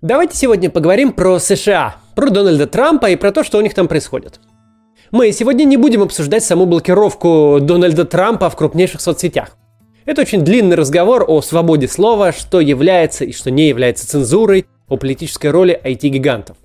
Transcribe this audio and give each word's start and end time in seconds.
Давайте 0.00 0.36
сегодня 0.36 0.70
поговорим 0.70 1.12
про 1.12 1.40
США, 1.40 1.96
про 2.14 2.30
Дональда 2.30 2.68
Трампа 2.68 3.10
и 3.10 3.16
про 3.16 3.32
то, 3.32 3.42
что 3.42 3.58
у 3.58 3.60
них 3.60 3.74
там 3.74 3.88
происходит. 3.88 4.38
Мы 5.10 5.32
сегодня 5.32 5.64
не 5.64 5.76
будем 5.76 6.02
обсуждать 6.02 6.44
саму 6.44 6.66
блокировку 6.66 7.58
Дональда 7.60 8.04
Трампа 8.04 8.48
в 8.48 8.54
крупнейших 8.54 9.00
соцсетях. 9.00 9.56
Это 10.04 10.20
очень 10.20 10.42
длинный 10.42 10.76
разговор 10.76 11.24
о 11.26 11.42
свободе 11.42 11.88
слова, 11.88 12.30
что 12.30 12.60
является 12.60 13.24
и 13.24 13.32
что 13.32 13.50
не 13.50 13.66
является 13.66 14.06
цензурой, 14.06 14.66
о 14.88 14.98
политической 14.98 15.50
роли 15.50 15.78
IT-гигантов. 15.82 16.56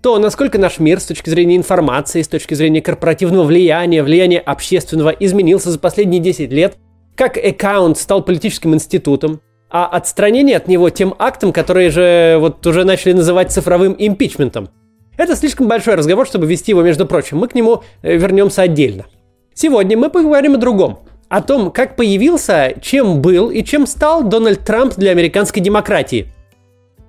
То, 0.00 0.16
насколько 0.20 0.56
наш 0.56 0.78
мир 0.78 1.00
с 1.00 1.06
точки 1.06 1.30
зрения 1.30 1.56
информации, 1.56 2.22
с 2.22 2.28
точки 2.28 2.54
зрения 2.54 2.80
корпоративного 2.80 3.42
влияния, 3.42 4.04
влияния 4.04 4.38
общественного 4.38 5.10
изменился 5.10 5.72
за 5.72 5.80
последние 5.80 6.20
10 6.20 6.52
лет, 6.52 6.76
как 7.16 7.36
аккаунт 7.36 7.98
стал 7.98 8.22
политическим 8.22 8.74
институтом, 8.74 9.40
а 9.74 9.86
отстранение 9.86 10.56
от 10.56 10.68
него 10.68 10.88
тем 10.90 11.16
актом, 11.18 11.52
которые 11.52 11.90
же 11.90 12.36
вот 12.38 12.64
уже 12.64 12.84
начали 12.84 13.12
называть 13.12 13.50
цифровым 13.50 13.96
импичментом. 13.98 14.68
Это 15.16 15.34
слишком 15.34 15.66
большой 15.66 15.96
разговор, 15.96 16.28
чтобы 16.28 16.46
вести 16.46 16.70
его, 16.70 16.84
между 16.84 17.06
прочим. 17.06 17.38
Мы 17.38 17.48
к 17.48 17.56
нему 17.56 17.82
э, 18.02 18.16
вернемся 18.16 18.62
отдельно. 18.62 19.06
Сегодня 19.52 19.98
мы 19.98 20.10
поговорим 20.10 20.54
о 20.54 20.58
другом. 20.58 21.00
О 21.28 21.42
том, 21.42 21.72
как 21.72 21.96
появился, 21.96 22.74
чем 22.80 23.20
был 23.20 23.50
и 23.50 23.64
чем 23.64 23.88
стал 23.88 24.22
Дональд 24.22 24.60
Трамп 24.64 24.94
для 24.94 25.10
американской 25.10 25.60
демократии. 25.60 26.32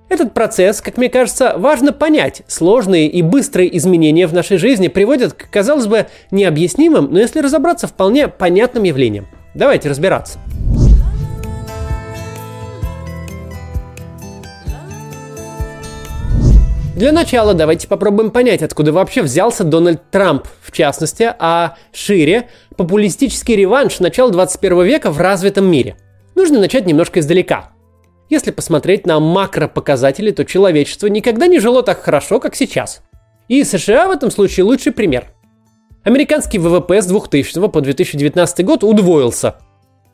Этот 0.08 0.34
процесс, 0.34 0.80
как 0.80 0.96
мне 0.96 1.08
кажется, 1.08 1.54
важно 1.56 1.92
понять. 1.92 2.42
Сложные 2.48 3.06
и 3.06 3.22
быстрые 3.22 3.76
изменения 3.76 4.26
в 4.26 4.34
нашей 4.34 4.56
жизни 4.56 4.88
приводят 4.88 5.34
к, 5.34 5.48
казалось 5.50 5.86
бы, 5.86 6.06
необъяснимым, 6.32 7.12
но 7.12 7.20
если 7.20 7.38
разобраться, 7.38 7.86
вполне 7.86 8.26
понятным 8.26 8.82
явлениям. 8.82 9.28
Давайте 9.54 9.88
разбираться. 9.88 10.40
Для 16.96 17.12
начала 17.12 17.52
давайте 17.52 17.88
попробуем 17.88 18.30
понять, 18.30 18.62
откуда 18.62 18.90
вообще 18.90 19.20
взялся 19.20 19.64
Дональд 19.64 20.10
Трамп, 20.10 20.48
в 20.62 20.72
частности, 20.72 21.30
а 21.38 21.76
шире 21.92 22.48
популистический 22.74 23.54
реванш 23.54 24.00
начала 24.00 24.30
21 24.30 24.82
века 24.82 25.10
в 25.10 25.20
развитом 25.20 25.66
мире. 25.70 25.96
Нужно 26.34 26.58
начать 26.58 26.86
немножко 26.86 27.20
издалека. 27.20 27.72
Если 28.30 28.50
посмотреть 28.50 29.06
на 29.06 29.20
макропоказатели, 29.20 30.30
то 30.30 30.46
человечество 30.46 31.08
никогда 31.08 31.48
не 31.48 31.58
жило 31.58 31.82
так 31.82 32.00
хорошо, 32.00 32.40
как 32.40 32.54
сейчас. 32.54 33.02
И 33.46 33.62
США 33.62 34.08
в 34.08 34.10
этом 34.10 34.30
случае 34.30 34.64
лучший 34.64 34.92
пример. 34.92 35.34
Американский 36.02 36.58
ВВП 36.58 37.02
с 37.02 37.06
2000 37.06 37.68
по 37.68 37.82
2019 37.82 38.64
год 38.64 38.82
удвоился. 38.84 39.56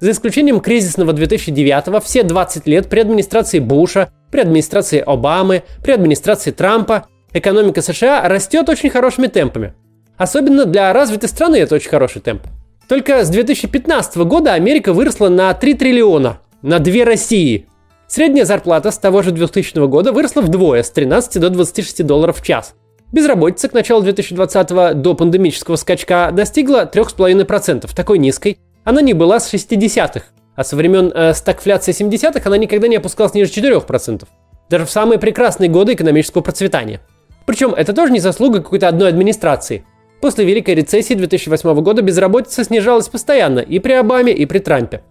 За 0.02 0.10
исключением 0.10 0.58
кризисного 0.58 1.12
2009 1.12 2.02
все 2.02 2.24
20 2.24 2.66
лет 2.66 2.88
при 2.88 2.98
администрации 2.98 3.60
Буша 3.60 4.10
при 4.32 4.40
администрации 4.40 4.98
Обамы, 4.98 5.62
при 5.80 5.92
администрации 5.92 6.50
Трампа 6.50 7.06
экономика 7.32 7.82
США 7.82 8.26
растет 8.28 8.68
очень 8.68 8.90
хорошими 8.90 9.28
темпами. 9.28 9.74
Особенно 10.16 10.64
для 10.64 10.92
развитой 10.92 11.28
страны 11.28 11.54
это 11.54 11.76
очень 11.76 11.88
хороший 11.88 12.20
темп. 12.20 12.42
Только 12.88 13.24
с 13.24 13.28
2015 13.28 14.16
года 14.16 14.54
Америка 14.54 14.92
выросла 14.92 15.28
на 15.28 15.54
3 15.54 15.74
триллиона, 15.74 16.40
на 16.62 16.80
две 16.80 17.04
России. 17.04 17.68
Средняя 18.08 18.44
зарплата 18.44 18.90
с 18.90 18.98
того 18.98 19.22
же 19.22 19.30
2000 19.30 19.86
года 19.86 20.10
выросла 20.10 20.40
вдвое, 20.40 20.82
с 20.82 20.90
13 20.90 21.40
до 21.40 21.48
26 21.48 22.04
долларов 22.04 22.40
в 22.40 22.44
час. 22.44 22.74
Безработица 23.12 23.68
к 23.68 23.72
началу 23.72 24.02
2020 24.02 25.00
до 25.00 25.14
пандемического 25.14 25.76
скачка 25.76 26.32
достигла 26.32 26.90
3,5%, 26.92 27.88
такой 27.94 28.18
низкой. 28.18 28.58
Она 28.84 29.00
не 29.00 29.12
была 29.12 29.40
с 29.40 29.52
60-х. 29.52 30.26
А 30.54 30.64
со 30.64 30.76
времен 30.76 31.10
э, 31.14 31.32
стагфляции 31.34 31.92
70-х 31.92 32.42
она 32.44 32.58
никогда 32.58 32.88
не 32.88 32.96
опускалась 32.96 33.34
ниже 33.34 33.50
4%. 33.50 34.24
Даже 34.68 34.86
в 34.86 34.90
самые 34.90 35.18
прекрасные 35.18 35.70
годы 35.70 35.94
экономического 35.94 36.42
процветания. 36.42 37.00
Причем 37.46 37.74
это 37.74 37.92
тоже 37.92 38.12
не 38.12 38.20
заслуга 38.20 38.60
какой-то 38.60 38.88
одной 38.88 39.08
администрации. 39.08 39.84
После 40.20 40.44
Великой 40.44 40.74
рецессии 40.74 41.14
2008 41.14 41.80
года 41.82 42.02
безработица 42.02 42.64
снижалась 42.64 43.08
постоянно 43.08 43.60
и 43.60 43.78
при 43.78 43.92
Обаме, 43.92 44.32
и 44.32 44.46
при 44.46 44.58
Трампе. 44.58 45.02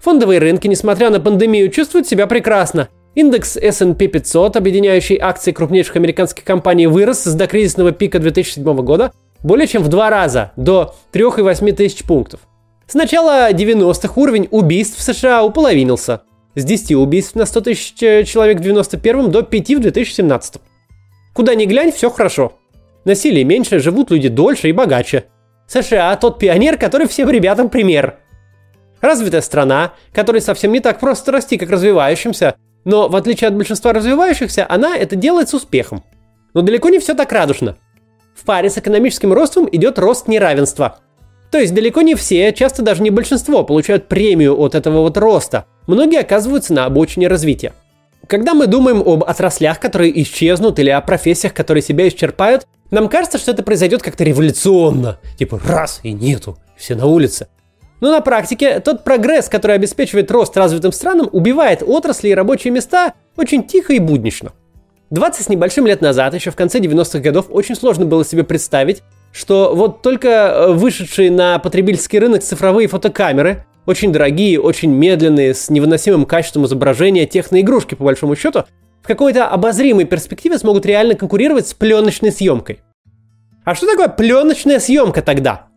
Фондовые 0.00 0.38
рынки, 0.38 0.66
несмотря 0.66 1.10
на 1.10 1.18
пандемию, 1.18 1.70
чувствуют 1.70 2.06
себя 2.06 2.26
прекрасно. 2.26 2.88
Индекс 3.14 3.56
S&P 3.56 4.06
500, 4.06 4.56
объединяющий 4.56 5.18
акции 5.20 5.52
крупнейших 5.52 5.96
американских 5.96 6.44
компаний, 6.44 6.86
вырос 6.86 7.24
с 7.24 7.34
докризисного 7.34 7.92
пика 7.92 8.18
2007 8.18 8.64
года 8.82 9.12
более 9.42 9.66
чем 9.66 9.82
в 9.82 9.88
два 9.88 10.10
раза, 10.10 10.52
до 10.56 10.94
3,8 11.12 11.72
тысяч 11.72 12.04
пунктов. 12.04 12.40
С 12.90 12.94
начала 12.94 13.52
90-х 13.52 14.14
уровень 14.16 14.48
убийств 14.50 14.98
в 14.98 15.02
США 15.02 15.44
уполовинился. 15.44 16.22
С 16.54 16.64
10 16.64 16.92
убийств 16.92 17.34
на 17.34 17.44
100 17.44 17.60
тысяч 17.60 17.94
человек 17.94 18.60
в 18.60 18.62
91-м 18.62 19.30
до 19.30 19.42
5 19.42 19.74
в 19.74 19.80
2017 19.80 20.54
Куда 21.34 21.54
ни 21.54 21.66
глянь, 21.66 21.92
все 21.92 22.08
хорошо. 22.08 22.54
Насилие 23.04 23.44
меньше, 23.44 23.78
живут 23.78 24.10
люди 24.10 24.30
дольше 24.30 24.70
и 24.70 24.72
богаче. 24.72 25.24
США– 25.66 26.16
тот 26.20 26.38
пионер, 26.38 26.78
который 26.78 27.06
всем 27.06 27.28
ребятам 27.28 27.68
пример. 27.68 28.20
Развитая 29.02 29.42
страна, 29.42 29.92
которой 30.14 30.40
совсем 30.40 30.72
не 30.72 30.80
так 30.80 30.98
просто 30.98 31.30
расти, 31.30 31.58
как 31.58 31.68
развивающимся, 31.68 32.54
но 32.86 33.08
в 33.08 33.16
отличие 33.16 33.48
от 33.48 33.54
большинства 33.54 33.92
развивающихся, 33.92 34.64
она 34.66 34.96
это 34.96 35.14
делает 35.14 35.50
с 35.50 35.54
успехом. 35.54 36.04
Но 36.54 36.62
далеко 36.62 36.88
не 36.88 37.00
все 37.00 37.12
так 37.12 37.30
радужно. 37.32 37.76
В 38.34 38.46
паре 38.46 38.70
с 38.70 38.78
экономическим 38.78 39.34
ростом 39.34 39.68
идет 39.70 39.98
рост 39.98 40.26
неравенства– 40.26 41.00
то 41.50 41.58
есть 41.58 41.74
далеко 41.74 42.02
не 42.02 42.14
все, 42.14 42.52
часто 42.52 42.82
даже 42.82 43.02
не 43.02 43.10
большинство, 43.10 43.64
получают 43.64 44.08
премию 44.08 44.58
от 44.60 44.74
этого 44.74 45.00
вот 45.00 45.16
роста. 45.16 45.64
Многие 45.86 46.20
оказываются 46.20 46.74
на 46.74 46.84
обочине 46.84 47.28
развития. 47.28 47.72
Когда 48.26 48.52
мы 48.52 48.66
думаем 48.66 49.00
об 49.00 49.24
отраслях, 49.24 49.80
которые 49.80 50.22
исчезнут, 50.22 50.78
или 50.78 50.90
о 50.90 51.00
профессиях, 51.00 51.54
которые 51.54 51.82
себя 51.82 52.06
исчерпают, 52.08 52.66
нам 52.90 53.08
кажется, 53.08 53.38
что 53.38 53.52
это 53.52 53.62
произойдет 53.62 54.02
как-то 54.02 54.24
революционно. 54.24 55.18
Типа 55.38 55.58
раз 55.64 56.00
и 56.02 56.12
нету, 56.12 56.58
все 56.76 56.94
на 56.94 57.06
улице. 57.06 57.48
Но 58.00 58.10
на 58.12 58.20
практике 58.20 58.80
тот 58.80 59.02
прогресс, 59.02 59.48
который 59.48 59.76
обеспечивает 59.76 60.30
рост 60.30 60.56
развитым 60.56 60.92
странам, 60.92 61.28
убивает 61.32 61.82
отрасли 61.84 62.28
и 62.28 62.34
рабочие 62.34 62.72
места 62.72 63.14
очень 63.36 63.66
тихо 63.66 63.94
и 63.94 63.98
буднично. 63.98 64.52
20 65.10 65.46
с 65.46 65.48
небольшим 65.48 65.86
лет 65.86 66.02
назад, 66.02 66.34
еще 66.34 66.50
в 66.50 66.56
конце 66.56 66.80
90-х 66.80 67.20
годов, 67.20 67.46
очень 67.48 67.74
сложно 67.74 68.04
было 68.04 68.24
себе 68.24 68.44
представить, 68.44 69.02
что 69.32 69.74
вот 69.74 70.02
только 70.02 70.28
э, 70.28 70.72
вышедшие 70.72 71.30
на 71.30 71.58
потребительский 71.58 72.18
рынок 72.18 72.42
цифровые 72.42 72.88
фотокамеры, 72.88 73.66
очень 73.86 74.12
дорогие, 74.12 74.60
очень 74.60 74.90
медленные, 74.90 75.54
с 75.54 75.70
невыносимым 75.70 76.26
качеством 76.26 76.66
изображения 76.66 77.26
техноигрушки, 77.26 77.94
по 77.94 78.04
большому 78.04 78.36
счету, 78.36 78.64
в 79.02 79.06
какой-то 79.06 79.48
обозримой 79.48 80.04
перспективе 80.04 80.58
смогут 80.58 80.84
реально 80.84 81.14
конкурировать 81.14 81.68
с 81.68 81.74
пленочной 81.74 82.32
съемкой. 82.32 82.80
А 83.64 83.74
что 83.74 83.86
такое 83.86 84.08
пленочная 84.08 84.80
съемка 84.80 85.22
тогда? 85.22 85.68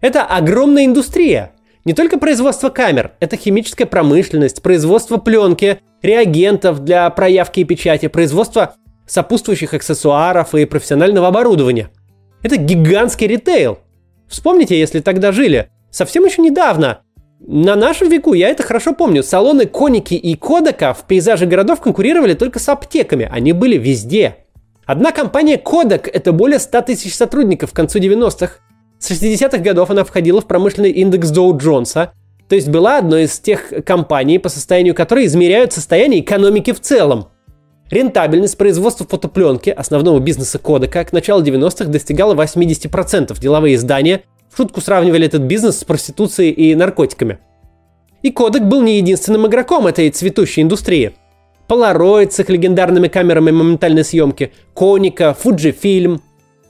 Это 0.00 0.22
огромная 0.22 0.86
индустрия. 0.86 1.52
Не 1.84 1.92
только 1.92 2.18
производство 2.18 2.68
камер, 2.68 3.12
это 3.20 3.36
химическая 3.36 3.86
промышленность, 3.86 4.62
производство 4.62 5.16
пленки, 5.16 5.80
реагентов 6.02 6.84
для 6.84 7.10
проявки 7.10 7.60
и 7.60 7.64
печати, 7.64 8.08
производство 8.08 8.74
сопутствующих 9.06 9.74
аксессуаров 9.74 10.54
и 10.54 10.64
профессионального 10.66 11.28
оборудования– 11.28 11.90
это 12.42 12.56
гигантский 12.56 13.26
ритейл. 13.26 13.78
Вспомните, 14.28 14.78
если 14.78 15.00
тогда 15.00 15.32
жили. 15.32 15.68
Совсем 15.90 16.24
еще 16.24 16.42
недавно. 16.42 17.00
На 17.40 17.76
нашем 17.76 18.08
веку, 18.08 18.34
я 18.34 18.48
это 18.48 18.62
хорошо 18.62 18.92
помню, 18.94 19.22
салоны 19.22 19.66
Коники 19.66 20.14
и 20.14 20.34
Кодека 20.34 20.92
в 20.92 21.06
пейзаже 21.06 21.46
городов 21.46 21.80
конкурировали 21.80 22.34
только 22.34 22.58
с 22.58 22.68
аптеками. 22.68 23.28
Они 23.30 23.52
были 23.52 23.78
везде. 23.78 24.36
Одна 24.84 25.12
компания 25.12 25.56
Kodak– 25.56 26.10
это 26.12 26.32
более 26.32 26.58
100 26.58 26.82
тысяч 26.82 27.14
сотрудников 27.14 27.72
к 27.72 27.76
концу 27.76 27.98
90-х. 27.98 28.54
С 28.98 29.10
60-х 29.10 29.58
годов 29.58 29.90
она 29.90 30.02
входила 30.02 30.40
в 30.40 30.46
промышленный 30.46 30.90
индекс 30.90 31.30
Доу 31.30 31.56
Джонса, 31.56 32.12
то 32.48 32.54
есть 32.54 32.68
была 32.68 32.98
одной 32.98 33.24
из 33.24 33.38
тех 33.38 33.70
компаний, 33.84 34.38
по 34.38 34.48
состоянию 34.48 34.94
которой 34.94 35.26
измеряют 35.26 35.72
состояние 35.72 36.20
экономики 36.20 36.72
в 36.72 36.80
целом. 36.80 37.28
Рентабельность 37.90 38.58
производства 38.58 39.06
фотопленки, 39.06 39.70
основного 39.70 40.18
бизнеса 40.18 40.58
Кодека, 40.58 41.04
к 41.04 41.12
началу 41.12 41.42
90-х 41.42 41.86
достигала 41.86 42.34
80%. 42.34 43.38
Деловые 43.40 43.76
издания 43.76 44.24
в 44.52 44.56
шутку 44.58 44.82
сравнивали 44.82 45.26
этот 45.26 45.42
бизнес 45.42 45.78
с 45.78 45.84
проституцией 45.84 46.50
и 46.50 46.74
наркотиками. 46.74 47.38
И 48.22 48.30
Кодек 48.30 48.64
был 48.64 48.82
не 48.82 48.98
единственным 48.98 49.46
игроком 49.46 49.86
этой 49.86 50.10
цветущей 50.10 50.62
индустрии. 50.62 51.14
Polaroid 51.66 52.30
с 52.30 52.40
их 52.40 52.50
легендарными 52.50 53.08
камерами 53.08 53.52
моментальной 53.52 54.04
съемки, 54.04 54.52
Коника, 54.74 55.34
Fujifilm. 55.42 56.20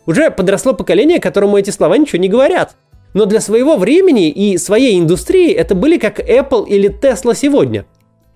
Уже 0.06 0.30
подросло 0.30 0.72
поколение, 0.72 1.18
которому 1.18 1.56
эти 1.56 1.70
слова 1.70 1.96
ничего 1.96 2.20
не 2.20 2.28
говорят. 2.28 2.76
Но 3.14 3.24
для 3.24 3.40
своего 3.40 3.76
времени 3.76 4.28
и 4.30 4.56
своей 4.56 4.98
индустрии 4.98 5.52
это 5.52 5.74
были 5.74 5.98
как 5.98 6.20
Apple 6.20 6.68
или 6.68 6.90
Tesla 6.90 7.34
сегодня. 7.34 7.86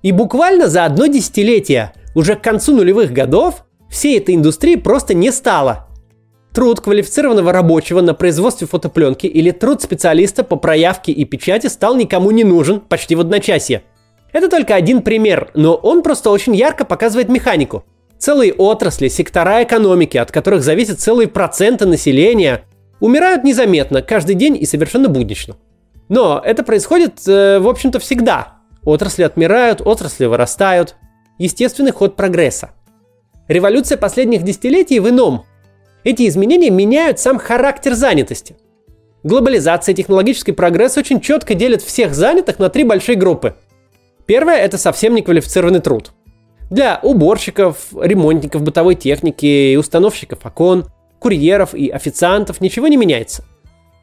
И 0.02 0.10
буквально 0.10 0.66
за 0.66 0.84
одно 0.84 1.06
десятилетие– 1.06 1.92
уже 2.14 2.36
к 2.36 2.42
концу 2.42 2.74
нулевых 2.74 3.12
годов 3.12 3.64
всей 3.90 4.18
этой 4.18 4.34
индустрии 4.34 4.76
просто 4.76 5.14
не 5.14 5.30
стало. 5.30 5.88
Труд 6.52 6.80
квалифицированного 6.80 7.52
рабочего 7.52 8.00
на 8.00 8.14
производстве 8.14 8.66
фотопленки 8.66 9.26
или 9.26 9.50
труд 9.50 9.80
специалиста 9.80 10.44
по 10.44 10.56
проявке 10.56 11.12
и 11.12 11.24
печати 11.24 11.68
стал 11.68 11.96
никому 11.96 12.30
не 12.30 12.44
нужен 12.44 12.80
почти 12.80 13.14
в 13.14 13.20
одночасье. 13.20 13.82
Это 14.32 14.48
только 14.48 14.74
один 14.74 15.02
пример, 15.02 15.50
но 15.54 15.74
он 15.74 16.02
просто 16.02 16.30
очень 16.30 16.54
ярко 16.54 16.84
показывает 16.84 17.28
механику. 17.28 17.84
Целые 18.18 18.52
отрасли, 18.52 19.08
сектора 19.08 19.62
экономики, 19.62 20.16
от 20.16 20.30
которых 20.30 20.62
зависят 20.62 21.00
целые 21.00 21.28
проценты 21.28 21.86
населения, 21.86 22.64
умирают 23.00 23.44
незаметно, 23.44 24.00
каждый 24.00 24.36
день 24.36 24.56
и 24.56 24.64
совершенно 24.64 25.08
буднично. 25.08 25.56
Но 26.08 26.40
это 26.44 26.62
происходит, 26.62 27.26
э, 27.26 27.58
в 27.58 27.68
общем-то, 27.68 27.98
всегда. 27.98 28.58
Отрасли 28.84 29.22
отмирают, 29.22 29.80
отрасли 29.80 30.26
вырастают. 30.26 30.96
Естественный 31.38 31.92
ход 31.92 32.16
прогресса. 32.16 32.70
Революция 33.48 33.98
последних 33.98 34.42
десятилетий 34.42 35.00
в 35.00 35.08
ином. 35.08 35.44
Эти 36.04 36.28
изменения 36.28 36.70
меняют 36.70 37.18
сам 37.18 37.38
характер 37.38 37.94
занятости. 37.94 38.56
Глобализация 39.22 39.92
и 39.92 39.96
технологический 39.96 40.52
прогресс 40.52 40.96
очень 40.96 41.20
четко 41.20 41.54
делят 41.54 41.82
всех 41.82 42.14
занятых 42.14 42.58
на 42.58 42.68
три 42.68 42.84
большие 42.84 43.16
группы. 43.16 43.56
Первая– 44.26 44.58
это 44.64 44.78
совсем 44.78 45.14
неквалифицированный 45.14 45.80
труд– 45.80 46.12
для 46.72 46.98
уборщиков, 47.02 47.88
ремонтников 47.94 48.62
бытовой 48.62 48.94
техники 48.94 49.44
и 49.44 49.76
установщиков 49.76 50.38
окон, 50.46 50.86
курьеров 51.18 51.74
и 51.74 51.90
официантов 51.90 52.62
ничего 52.62 52.88
не 52.88 52.96
меняется. 52.96 53.44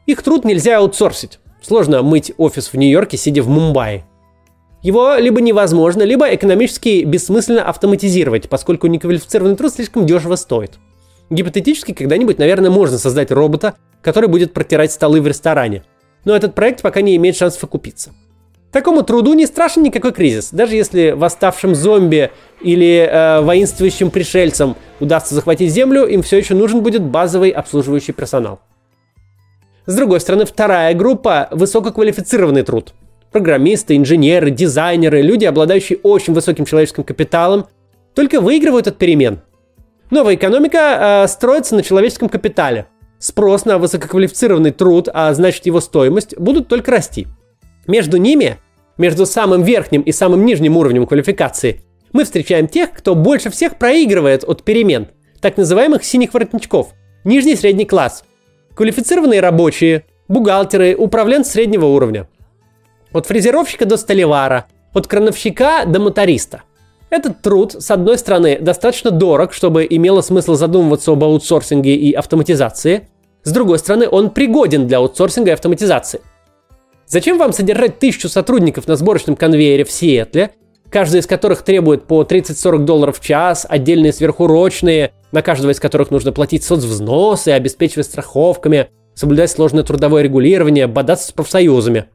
Их 0.06 0.22
труд 0.22 0.44
нельзя 0.44 0.78
аутсорсить. 0.78 1.40
Сложно 1.60 2.04
мыть 2.04 2.32
офис 2.36 2.72
в 2.72 2.76
Нью-Йорке, 2.76 3.16
сидя 3.16 3.42
в 3.42 3.48
Мумбаи. 3.48 4.04
Его 4.82 5.16
либо 5.16 5.40
невозможно, 5.40 6.02
либо 6.02 6.34
экономически 6.34 7.04
бессмысленно 7.04 7.64
автоматизировать, 7.64 8.48
поскольку 8.48 8.86
неквалифицированный 8.86 9.56
труд 9.56 9.72
слишком 9.72 10.06
дешево 10.06 10.36
стоит. 10.36 10.78
Гипотетически 11.28 11.92
когда-нибудь, 11.92 12.38
наверное, 12.38 12.70
можно 12.70 12.98
создать 12.98 13.30
робота, 13.30 13.74
который 14.02 14.28
будет 14.28 14.52
протирать 14.52 14.90
столы 14.90 15.20
в 15.20 15.26
ресторане. 15.26 15.84
Но 16.24 16.34
этот 16.34 16.54
проект 16.54 16.82
пока 16.82 17.02
не 17.02 17.14
имеет 17.16 17.36
шансов 17.36 17.62
окупиться. 17.64 18.12
Такому 18.72 19.02
труду 19.02 19.34
не 19.34 19.46
страшен 19.46 19.82
никакой 19.82 20.12
кризис. 20.12 20.50
Даже 20.52 20.76
если 20.76 21.10
восставшим 21.10 21.74
зомби 21.74 22.30
или 22.60 23.08
э, 23.10 23.40
воинствующим 23.40 24.10
пришельцам 24.10 24.76
удастся 25.00 25.34
захватить 25.34 25.72
землю, 25.72 26.06
им 26.06 26.22
все 26.22 26.38
еще 26.38 26.54
нужен 26.54 26.80
будет 26.80 27.02
базовый 27.02 27.50
обслуживающий 27.50 28.12
персонал. 28.12 28.60
С 29.86 29.94
другой 29.96 30.20
стороны, 30.20 30.44
вторая 30.44 30.94
группа– 30.94 31.48
высококвалифицированный 31.50 32.62
труд. 32.62 32.94
Программисты, 33.32 33.96
инженеры, 33.96 34.50
дизайнеры, 34.50 35.22
люди, 35.22 35.44
обладающие 35.44 35.98
очень 36.02 36.34
высоким 36.34 36.64
человеческим 36.64 37.04
капиталом, 37.04 37.66
только 38.14 38.40
выигрывают 38.40 38.86
от 38.86 38.98
перемен. 38.98 39.40
Новая 40.10 40.34
экономика 40.34 41.24
э, 41.24 41.28
строится 41.28 41.76
на 41.76 41.82
человеческом 41.82 42.28
капитале. 42.28 42.86
Спрос 43.18 43.64
на 43.64 43.78
высококвалифицированный 43.78 44.72
труд, 44.72 45.08
а 45.12 45.32
значит 45.34 45.66
его 45.66 45.80
стоимость, 45.80 46.36
будут 46.38 46.68
только 46.68 46.90
расти– 46.90 47.26
между 47.86 48.18
ними, 48.18 48.58
между 48.98 49.26
самым 49.26 49.62
верхним 49.62 50.02
и 50.02 50.12
самым 50.12 50.44
нижним 50.44 50.76
уровнем 50.76 51.06
квалификации, 51.06 51.80
мы 52.12 52.24
встречаем 52.24 52.68
тех, 52.68 52.92
кто 52.92 53.14
больше 53.14 53.50
всех 53.50 53.78
проигрывает 53.78 54.44
от 54.44 54.62
перемен, 54.62 55.08
так 55.40 55.56
называемых 55.56 56.04
синих 56.04 56.34
воротничков, 56.34 56.92
нижний 57.24 57.54
и 57.54 57.56
средний 57.56 57.86
класс, 57.86 58.24
квалифицированные 58.74 59.40
рабочие, 59.40 60.04
бухгалтеры, 60.28 60.94
управленцы 60.96 61.52
среднего 61.52 61.86
уровня. 61.86 62.28
От 63.12 63.26
фрезеровщика 63.26 63.86
до 63.86 63.96
столевара, 63.96 64.66
от 64.92 65.06
крановщика 65.06 65.84
до 65.86 65.98
моториста. 65.98 66.62
Этот 67.10 67.42
труд, 67.42 67.74
с 67.76 67.90
одной 67.90 68.18
стороны, 68.18 68.58
достаточно 68.60 69.10
дорог, 69.10 69.52
чтобы 69.52 69.84
имело 69.88 70.20
смысл 70.20 70.54
задумываться 70.54 71.10
об 71.10 71.24
аутсорсинге 71.24 71.96
и 71.96 72.12
автоматизации. 72.12 73.08
С 73.42 73.50
другой 73.50 73.80
стороны, 73.80 74.08
он 74.08 74.30
пригоден 74.30 74.86
для 74.86 74.98
аутсорсинга 74.98 75.50
и 75.50 75.54
автоматизации. 75.54 76.20
Зачем 77.06 77.38
вам 77.38 77.52
содержать 77.52 77.98
тысячу 77.98 78.28
сотрудников 78.28 78.86
на 78.86 78.94
сборочном 78.94 79.34
конвейере 79.34 79.84
в 79.84 79.90
Сиэтле, 79.90 80.50
каждый 80.88 81.20
из 81.20 81.26
которых 81.26 81.62
требует 81.62 82.04
по 82.04 82.22
30-40 82.22 82.78
долларов 82.84 83.18
в 83.18 83.24
час, 83.24 83.66
отдельные 83.68 84.12
сверхурочные, 84.12 85.10
на 85.32 85.42
каждого 85.42 85.72
из 85.72 85.80
которых 85.80 86.12
нужно 86.12 86.30
платить 86.30 86.62
соцвзносы, 86.62 87.48
обеспечивать 87.48 88.06
страховками, 88.06 88.90
соблюдать 89.14 89.50
сложное 89.50 89.82
трудовое 89.82 90.22
регулирование, 90.22 90.86
бодаться 90.86 91.28
с 91.28 91.32
профсоюзами. 91.32 92.06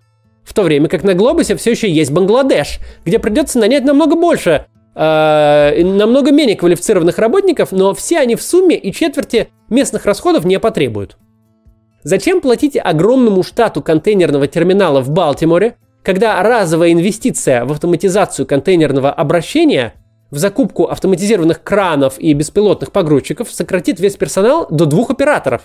В 0.46 0.54
то 0.54 0.62
время 0.62 0.88
как 0.88 1.04
на 1.04 1.16
Глобусе 1.16 1.56
все 1.56 1.72
еще 1.72 1.90
есть 1.90 2.12
Бангладеш, 2.12 2.80
где 3.04 3.20
придется 3.20 3.60
нанять 3.60 3.84
намного 3.84 4.16
больше, 4.16 4.68
э, 4.94 5.84
намного 5.84 6.32
менее 6.32 6.56
квалифицированных 6.56 7.18
работников, 7.18 7.72
но 7.72 7.94
все 7.94 8.20
они 8.20 8.36
в 8.36 8.44
сумме 8.44 8.78
и 8.78 8.94
четверти 8.94 9.50
местных 9.70 10.06
расходов 10.06 10.46
не 10.46 10.60
потребуют. 10.60 11.18
Зачем 12.04 12.40
платить 12.40 12.78
огромному 12.82 13.42
штату 13.42 13.82
контейнерного 13.82 14.48
терминала 14.48 15.02
в 15.02 15.10
Балтиморе, 15.10 15.76
когда 16.04 16.42
разовая 16.44 16.94
инвестиция 16.94 17.66
в 17.66 17.72
автоматизацию 17.72 18.46
контейнерного 18.46 19.12
обращения, 19.12 19.96
в 20.30 20.38
закупку 20.38 20.86
автоматизированных 20.86 21.64
кранов 21.64 22.20
и 22.20 22.32
беспилотных 22.34 22.92
погрузчиков 22.92 23.52
сократит 23.52 24.00
весь 24.00 24.16
персонал 24.16 24.68
до 24.70 24.86
двух 24.86 25.10
операторов? 25.10 25.64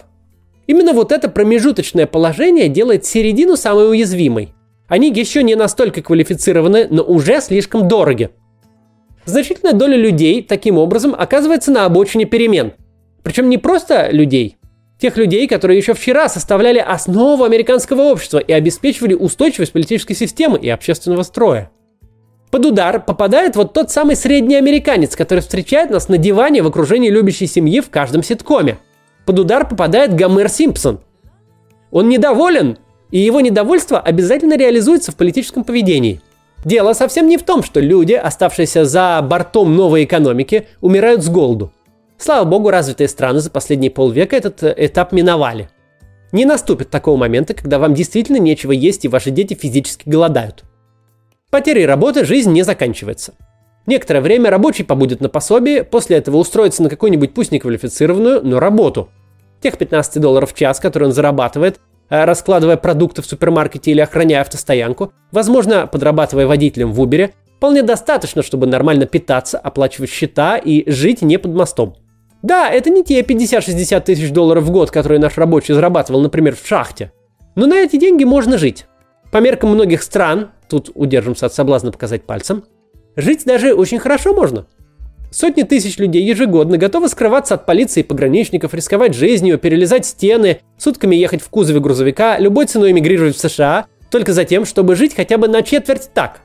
Именно 0.67 0.94
вот 0.94 1.12
это 1.12 1.29
промежуточное 1.29 2.06
положение 2.06 2.69
делает 2.69 3.05
середину 3.05 3.56
самой 3.56 3.91
уязвимой. 3.91 4.55
Они 4.90 5.10
еще 5.10 5.42
не 5.42 5.54
настолько 5.54 6.02
квалифицированы, 6.02 6.88
но 6.90 7.02
уже 7.02 7.40
слишком 7.40 7.88
дороги. 7.88 8.28
Значительная 9.25 9.72
доля 9.72 9.96
людей 9.96 10.42
таким 10.42 10.76
образом 10.76 11.14
оказывается 11.16 11.70
на 11.70 11.87
обочине 11.87 12.26
перемен. 12.26 12.72
Причем 13.22 13.48
не 13.48 13.56
просто 13.56 14.10
людей, 14.10 14.58
Тех 15.00 15.16
людей, 15.16 15.48
которые 15.48 15.78
еще 15.78 15.94
вчера 15.94 16.28
составляли 16.28 16.78
основу 16.78 17.44
американского 17.44 18.02
общества 18.02 18.38
и 18.38 18.52
обеспечивали 18.52 19.14
устойчивость 19.14 19.72
политической 19.72 20.12
системы 20.12 20.58
и 20.58 20.69
общественного 20.69 21.22
строя. 21.22 21.70
Под 22.50 22.66
удар 22.66 23.02
попадает 23.02 23.56
вот 23.56 23.72
тот 23.72 23.90
самый 23.90 24.14
средний 24.14 24.56
американец, 24.56 25.16
который 25.16 25.40
встречает 25.40 25.88
нас 25.88 26.10
на 26.10 26.19
диване 26.19 26.62
в 26.62 26.66
окружении 26.66 27.08
любящей 27.08 27.46
семьи 27.46 27.81
в 27.81 27.88
каждом 27.88 28.22
ситкоме. 28.22 28.76
Под 29.25 29.38
удар 29.38 29.66
попадает 29.66 30.14
Гомер 30.14 30.50
Симпсон. 30.50 31.00
Он 31.90 32.10
недоволен, 32.10 32.76
и 33.10 33.18
его 33.18 33.40
недовольство 33.40 33.98
обязательно 33.98 34.56
реализуется 34.56 35.12
в 35.12 35.16
политическом 35.16 35.64
поведении. 35.64 36.20
Дело 36.64 36.92
совсем 36.92 37.26
не 37.26 37.38
в 37.38 37.42
том, 37.42 37.62
что 37.62 37.80
люди, 37.80 38.12
оставшиеся 38.12 38.84
за 38.84 39.20
бортом 39.22 39.74
новой 39.74 40.04
экономики, 40.04 40.68
умирают 40.80 41.22
с 41.22 41.28
голоду. 41.28 41.72
Слава 42.18 42.44
богу, 42.44 42.70
развитые 42.70 43.08
страны 43.08 43.40
за 43.40 43.50
последние 43.50 43.90
полвека 43.90 44.36
этот 44.36 44.62
э, 44.62 44.74
этап 44.76 45.12
миновали. 45.12 45.70
Не 46.32 46.44
наступит 46.44 46.90
такого 46.90 47.16
момента, 47.16 47.54
когда 47.54 47.78
вам 47.78 47.94
действительно 47.94 48.36
нечего 48.36 48.72
есть 48.72 49.04
и 49.04 49.08
ваши 49.08 49.30
дети 49.30 49.54
физически 49.54 50.06
голодают. 50.06 50.64
Потерей 51.50 51.86
работы 51.86 52.24
жизнь 52.24 52.52
не 52.52 52.62
заканчивается. 52.62 53.34
Некоторое 53.86 54.20
время 54.20 54.50
рабочий 54.50 54.84
побудет 54.84 55.20
на 55.20 55.30
пособии, 55.30 55.80
после 55.80 56.18
этого 56.18 56.36
устроится 56.36 56.82
на 56.82 56.90
какую-нибудь 56.90 57.32
пусть 57.32 57.52
неквалифицированную, 57.52 58.43
но 58.44 58.60
работу. 58.60 59.08
Тех 59.62 59.79
15 59.79 60.20
долларов 60.20 60.52
в 60.52 60.56
час, 60.56 60.79
которые 60.79 61.08
он 61.08 61.14
зарабатывает, 61.14 61.81
раскладывая 62.10 62.76
продукты 62.76 63.22
в 63.22 63.26
супермаркете 63.26 63.93
или 63.93 64.00
охраняя 64.00 64.43
автостоянку, 64.43 65.12
возможно, 65.32 65.86
подрабатывая 65.86 66.46
водителем 66.46 66.93
в 66.93 67.00
Uber, 67.00 67.31
вполне 67.56 67.82
достаточно, 67.82 68.43
чтобы 68.43 68.67
нормально 68.67 69.06
питаться, 69.06 69.58
оплачивать 69.58 70.10
счета 70.10 70.56
и 70.58 70.90
жить 70.90 71.22
не 71.22 71.38
под 71.38 71.55
мостом. 71.55 71.96
Да, 72.43 72.70
это 72.70 72.90
не 72.90 73.05
те 73.05 73.20
50-60 73.20 74.00
тысяч 74.00 74.31
долларов 74.31 74.64
в 74.64 74.70
год, 74.70 74.90
которые 74.90 75.20
наш 75.20 75.36
рабочий 75.36 75.74
зарабатывал, 75.74 76.20
например, 76.20 76.56
в 76.56 76.67
шахте. 76.67 77.12
Но 77.55 77.67
на 77.67 77.74
эти 77.74 77.96
деньги 77.96 78.24
можно 78.24 78.58
жить. 78.58 78.86
По 79.31 79.38
меркам 79.38 79.70
многих 79.70 80.02
стран, 80.02 80.50
тут 80.69 80.90
удержимся 80.94 81.46
от 81.46 81.55
соблазна 81.55 81.93
показать 81.93 82.24
пальцем, 82.24 82.64
жить 83.14 83.44
даже 83.44 83.74
очень 83.74 83.98
хорошо 83.98 84.34
можно. 84.34 84.67
Сотни 85.31 85.63
тысяч 85.63 85.96
людей 85.99 86.25
ежегодно 86.25 86.77
готовы 86.77 87.08
скрываться 87.08 87.55
от 87.55 87.65
полиции 87.65 88.01
и 88.01 88.05
пограничников, 88.05 88.75
рисковать 88.75 89.15
жизнью, 89.15 89.58
перелезать 89.58 90.05
стены, 90.05 90.60
сутками 90.77 91.15
ехать 91.15 91.41
в 91.41 91.49
кузове 91.49 91.79
грузовика, 91.79 92.39
любой 92.39 92.67
ценой 92.67 92.91
эмигрировать 92.91 93.37
в 93.37 93.41
США, 93.41 93.87
только 94.10 94.32
за 94.32 94.44
тем, 94.44 94.65
чтобы 94.65 94.96
жить 94.96 95.15
хотя 95.15 95.39
бы 95.39 95.46
на 95.46 95.63
четверть 95.63 96.10
так. 96.13 96.41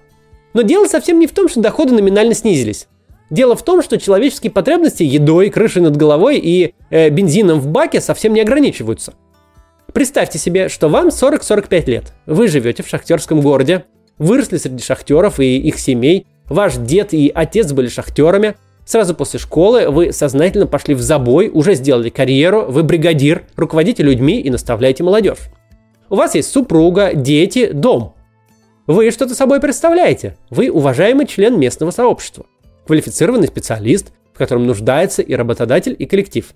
Но 0.53 0.61
дело 0.61 0.85
совсем 0.85 1.19
не 1.19 1.25
в 1.25 1.31
том, 1.31 1.49
что 1.49 1.61
доходы 1.61 1.93
номинально 1.93 2.35
снизились. 2.35 2.87
Дело 3.31 3.55
в 3.55 3.63
том, 3.63 3.81
что 3.81 3.97
человеческие 3.97 4.51
потребности 4.51 5.01
едой, 5.01 5.49
крышей 5.49 5.81
над 5.81 5.97
головой 5.97 6.37
и 6.37 6.75
э, 6.91 7.09
бензином 7.09 7.59
в 7.59 7.67
баке 7.67 7.99
совсем 7.99 8.33
не 8.33 8.41
ограничиваются. 8.41 9.15
Представьте 9.93 10.37
себе, 10.37 10.69
что 10.69 10.89
вам 10.89 11.07
40-45 11.07 11.85
лет. 11.89 12.13
Вы 12.27 12.47
живете 12.47 12.83
в 12.83 12.87
шахтерском 12.87 13.41
городе, 13.41 13.85
выросли 14.19 14.57
среди 14.57 14.83
шахтеров 14.83 15.39
и 15.39 15.57
их 15.57 15.79
семей, 15.79 16.27
ваш 16.47 16.75
дед 16.75 17.13
и 17.13 17.31
отец 17.33 17.71
были 17.71 17.87
шахтерами, 17.87 18.55
Сразу 18.85 19.15
после 19.15 19.39
школы 19.39 19.89
вы 19.89 20.13
сознательно 20.13 20.67
пошли 20.67 20.93
в 20.93 21.01
забой, 21.01 21.49
уже 21.51 21.73
сделали 21.73 22.09
карьеру, 22.09 22.65
вы 22.69 22.83
бригадир, 22.83 23.45
руководите 23.55 24.03
людьми 24.03 24.39
и 24.39 24.49
наставляете 24.49 25.03
молодежь. 25.03 25.49
У 26.09 26.15
вас 26.15 26.35
есть 26.35 26.51
супруга, 26.51 27.13
дети, 27.13 27.71
дом. 27.71 28.13
Вы 28.85 29.09
что-то 29.09 29.33
собой 29.33 29.59
представляете. 29.59 30.37
Вы 30.51 30.69
уважаемый 30.69 31.25
член 31.25 31.59
местного 31.59 31.89
сообщества 31.89 32.45
квалифицированный 32.85 33.47
специалист, 33.47 34.13
в 34.33 34.37
котором 34.37 34.65
нуждается 34.65 35.21
и 35.21 35.33
работодатель, 35.33 35.95
и 35.97 36.05
коллектив. 36.05 36.51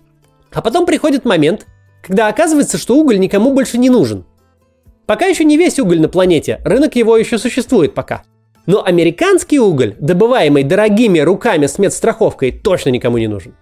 А 0.52 0.62
потом 0.62 0.86
приходит 0.86 1.24
момент, 1.24 1.66
когда 2.02 2.28
оказывается, 2.28 2.78
что 2.78 2.96
уголь 2.96 3.18
никому 3.18 3.52
больше 3.52 3.78
не 3.78 3.90
нужен. 3.90 4.24
Пока 5.06 5.26
еще 5.26 5.44
не 5.44 5.56
весь 5.56 5.78
уголь 5.78 6.00
на 6.00 6.08
планете, 6.08 6.60
рынок 6.64 6.94
его 6.94 7.16
еще 7.16 7.38
существует 7.38 7.94
пока. 7.94 8.22
Но 8.70 8.84
американский 8.84 9.58
уголь, 9.58 9.96
добываемый 9.98 10.62
дорогими 10.62 11.18
руками 11.18 11.66
с 11.66 11.76
медстраховкой, 11.80 12.52
точно 12.52 12.90
никому 12.90 13.18
не 13.18 13.26
нужен. 13.26 13.56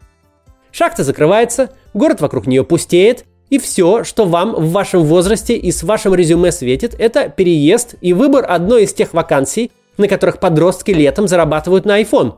Шахта 0.71 1.03
закрывается, 1.03 1.71
город 1.95 2.21
вокруг 2.21 2.47
нее 2.47 2.62
пустеет, 2.62 3.25
и 3.49 3.59
все, 3.59 4.05
что 4.05 4.27
вам 4.27 4.55
в 4.55 4.71
вашем 4.71 5.05
возрасте 5.05 5.57
и 5.57 5.73
с 5.73 5.83
вашим 5.83 6.15
резюме 6.15 6.53
светит, 6.53 6.95
это 6.99 7.31
переезд 7.31 7.95
и 8.03 8.12
выбор 8.12 8.45
одной 8.47 8.83
из 8.83 8.93
тех 8.93 9.15
вакансий, 9.15 9.73
на 9.97 10.09
которых 10.09 10.41
подростки 10.41 10.91
летом 10.91 11.27
зарабатывают 11.27 11.87
на 11.87 12.03
iPhone. 12.03 12.35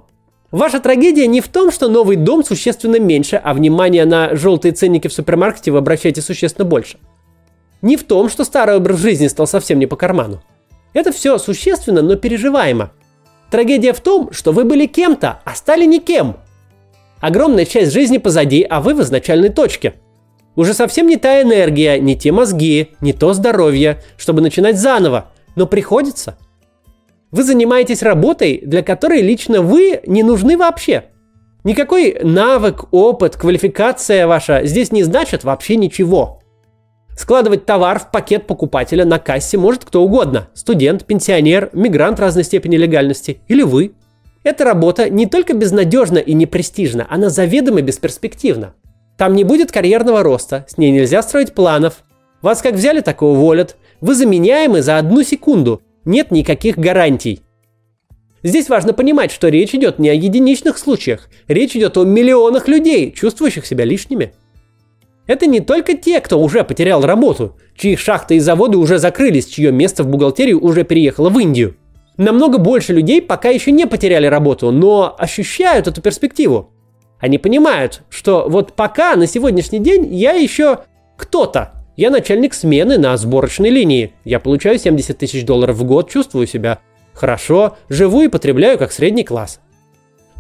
Ваша 0.53 0.79
трагедия 0.79 1.27
не 1.27 1.41
в 1.41 1.49
том, 1.49 1.73
что 1.73 1.89
новый 1.89 2.15
дом 2.15 2.45
существенно 2.45 3.00
меньше, 3.00 3.35
а 3.35 3.53
внимание 3.53 4.05
на 4.05 4.37
желтые 4.37 4.71
ценники 4.71 5.09
в 5.09 5.12
супермаркете 5.12 5.73
вы 5.73 5.79
обращаете 5.79 6.23
существенно 6.23 6.65
больше. 6.65 6.99
Не 7.83 7.97
в 7.97 8.05
том, 8.05 8.29
что 8.29 8.45
старый 8.45 8.77
образ 8.77 9.00
жизни 9.00 9.27
стал 9.27 9.49
совсем 9.49 9.81
не 9.81 9.87
по 9.87 9.97
карману. 9.97 10.41
Это 10.93 11.13
все 11.13 11.39
существенно, 11.39 12.03
но 12.03 12.17
переживаемо. 12.17 12.93
Трагедия 13.51 13.93
в 13.93 14.01
том, 14.01 14.33
что 14.33 14.53
вы 14.53 14.65
были 14.65 14.87
кем-то, 14.87 15.41
а 15.45 15.55
стали 15.55 15.85
никем. 15.85 16.37
Огромная 17.21 17.65
часть 17.65 17.93
жизни 17.93 18.19
позади, 18.19 18.67
а 18.69 18.81
вы 18.81 18.95
в 18.95 19.03
изначальной 19.03 19.51
точке. 19.51 19.95
Уже 20.57 20.75
совсем 20.75 21.07
не 21.07 21.17
та 21.17 21.43
энергия, 21.43 21.99
не 21.99 22.17
те 22.17 22.33
мозги, 22.33 22.91
не 23.01 23.13
то 23.13 23.33
здоровье, 23.33 24.03
чтобы 24.17 24.41
начинать 24.41 24.79
заново. 24.79 25.31
Но 25.57 25.67
приходится– 25.67 26.37
вы 27.31 27.45
занимаетесь 27.45 28.03
работой, 28.03 28.61
для 28.65 28.83
которой 28.83 29.23
лично 29.23 29.63
вы 29.63 30.01
не 30.07 30.23
нужны 30.23 30.57
вообще. 30.57 31.05
Никакой 31.63 32.19
навык, 32.23 32.93
опыт, 32.93 33.37
квалификация 33.37 34.27
ваша 34.27 34.65
здесь 34.65 34.91
не 34.91 35.05
значит 35.05 35.45
вообще 35.45 35.77
ничего. 35.77 36.40
Складывать 37.21 37.67
товар 37.67 37.99
в 37.99 38.11
пакет 38.11 38.47
покупателя 38.47 39.05
на 39.05 39.19
кассе 39.19 39.59
может 39.59 39.85
кто 39.85 40.03
угодно. 40.03 40.49
Студент, 40.55 41.05
пенсионер, 41.05 41.69
мигрант 41.75 42.19
разной 42.19 42.45
степени 42.45 42.77
легальности 42.77 43.43
или 43.47 43.61
вы. 43.61 43.93
Эта 44.43 44.65
работа 44.65 45.11
не 45.11 45.27
только 45.27 45.53
безнадежна 45.53 46.17
и 46.17 46.33
непрестижна, 46.33 47.07
она 47.11 47.29
заведомо 47.29 47.83
бесперспективна. 47.83 48.73
Там 49.19 49.35
не 49.35 49.45
будет 49.45 49.71
карьерного 49.71 50.23
роста, 50.23 50.65
с 50.67 50.79
ней 50.79 50.93
нельзя 50.93 51.21
строить 51.23 51.53
планов. 51.53 52.05
Вас 52.41 52.62
как 52.62 52.77
взяли, 52.77 53.03
так 53.03 53.21
и 53.21 53.27
уволят. 53.27 53.77
Вы 54.00 54.15
заменяемы 54.15 54.81
за 54.81 54.97
одну 54.97 55.23
секунду– 55.23 55.83
нет 56.07 56.31
никаких 56.31 56.79
гарантий. 56.79 57.43
Здесь 58.43 58.71
важно 58.71 58.95
понимать, 58.95 59.31
что 59.31 59.49
речь 59.49 59.75
идет 59.75 59.99
не 59.99 60.09
о 60.09 60.15
единичных 60.15 60.79
случаях, 60.79 61.29
речь 61.49 61.77
идет 61.77 61.99
о 61.99 62.05
миллионах 62.05 62.67
людей, 62.67 63.12
чувствующих 63.12 63.67
себя 63.67 63.85
лишними. 63.85 64.33
Это 65.27 65.47
не 65.47 65.61
только 65.61 65.97
те, 65.97 66.21
кто 66.21 66.41
уже 66.41 66.65
потерял 66.65 67.03
работу, 67.03 67.57
чьи 67.77 67.97
шахты 67.97 68.37
и 68.37 68.41
заводы 68.41 68.79
уже 68.79 68.99
закрылись, 68.99 69.47
чье 69.47 69.71
место 69.71 70.03
в 70.03 70.09
бухгалтерии 70.09 70.53
уже 70.53 70.85
переехало 70.85 71.31
в 71.31 71.39
Индию. 71.39 71.77
Намного 72.17 72.59
больше 72.59 72.93
людей 72.93 73.23
пока 73.23 73.49
еще 73.49 73.71
не 73.71 73.87
потеряли 73.87 74.27
работу, 74.27 74.71
но 74.71 75.15
ощущают 75.19 75.87
эту 75.87 76.03
перспективу. 76.03 76.71
Они 77.19 77.39
понимают, 77.39 78.03
что 78.09 78.47
вот 78.49 78.75
пока 78.75 79.15
на 79.17 79.27
сегодняшний 79.27 79.79
день 79.79 80.12
я 80.15 80.33
еще 80.33 80.81
кто-то, 81.17 81.73
я 81.97 82.11
начальник 82.11 82.55
смены 82.55 82.99
на 82.99 83.17
сборочной 83.17 83.69
линии. 83.69 84.15
Я 84.25 84.41
получаю 84.41 84.79
70 84.79 85.19
тысяч 85.19 85.45
долларов 85.45 85.77
в 85.77 85.85
год, 85.85 86.11
чувствую 86.11 86.47
себя 86.47 86.81
хорошо, 87.12 87.77
живу 87.89 88.23
и 88.23 88.29
потребляю 88.29 88.79
как 88.79 88.93
средний 88.93 89.25
класс. 89.25 89.61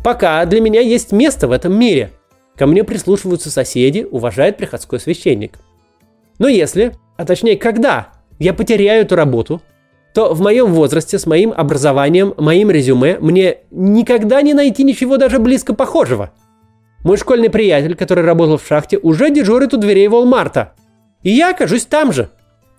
Пока 0.02 0.44
для 0.46 0.60
меня 0.62 0.80
есть 0.80 1.12
место 1.12 1.48
в 1.48 1.52
этом 1.52 1.78
мире. 1.78 2.12
Ко 2.60 2.66
мне 2.66 2.84
прислушиваются 2.84 3.50
соседи, 3.50 4.06
уважает 4.10 4.58
приходской 4.58 5.00
священник. 5.00 5.60
Но 6.38 6.46
если, 6.46 6.92
а 7.16 7.24
точнее 7.24 7.56
когда, 7.56 8.08
я 8.38 8.52
потеряю 8.52 9.00
эту 9.00 9.16
работу, 9.16 9.62
то 10.12 10.34
в 10.34 10.42
моем 10.42 10.74
возрасте, 10.74 11.18
с 11.18 11.24
моим 11.24 11.54
образованием, 11.56 12.34
моим 12.36 12.70
резюме, 12.70 13.16
мне 13.18 13.60
никогда 13.70 14.42
не 14.42 14.52
найти 14.52 14.82
ничего 14.84 15.16
даже 15.16 15.38
близко 15.38 15.72
похожего. 15.72 16.32
Мой 17.02 17.16
школьный 17.16 17.48
приятель, 17.48 17.94
который 17.94 18.24
работал 18.24 18.58
в 18.58 18.66
шахте, 18.66 18.98
уже 18.98 19.30
дежурит 19.30 19.72
у 19.72 19.78
дверей 19.78 20.08
Волмарта. 20.08 20.74
И 21.22 21.30
я 21.30 21.52
окажусь 21.52 21.86
там 21.86 22.12
же. 22.12 22.28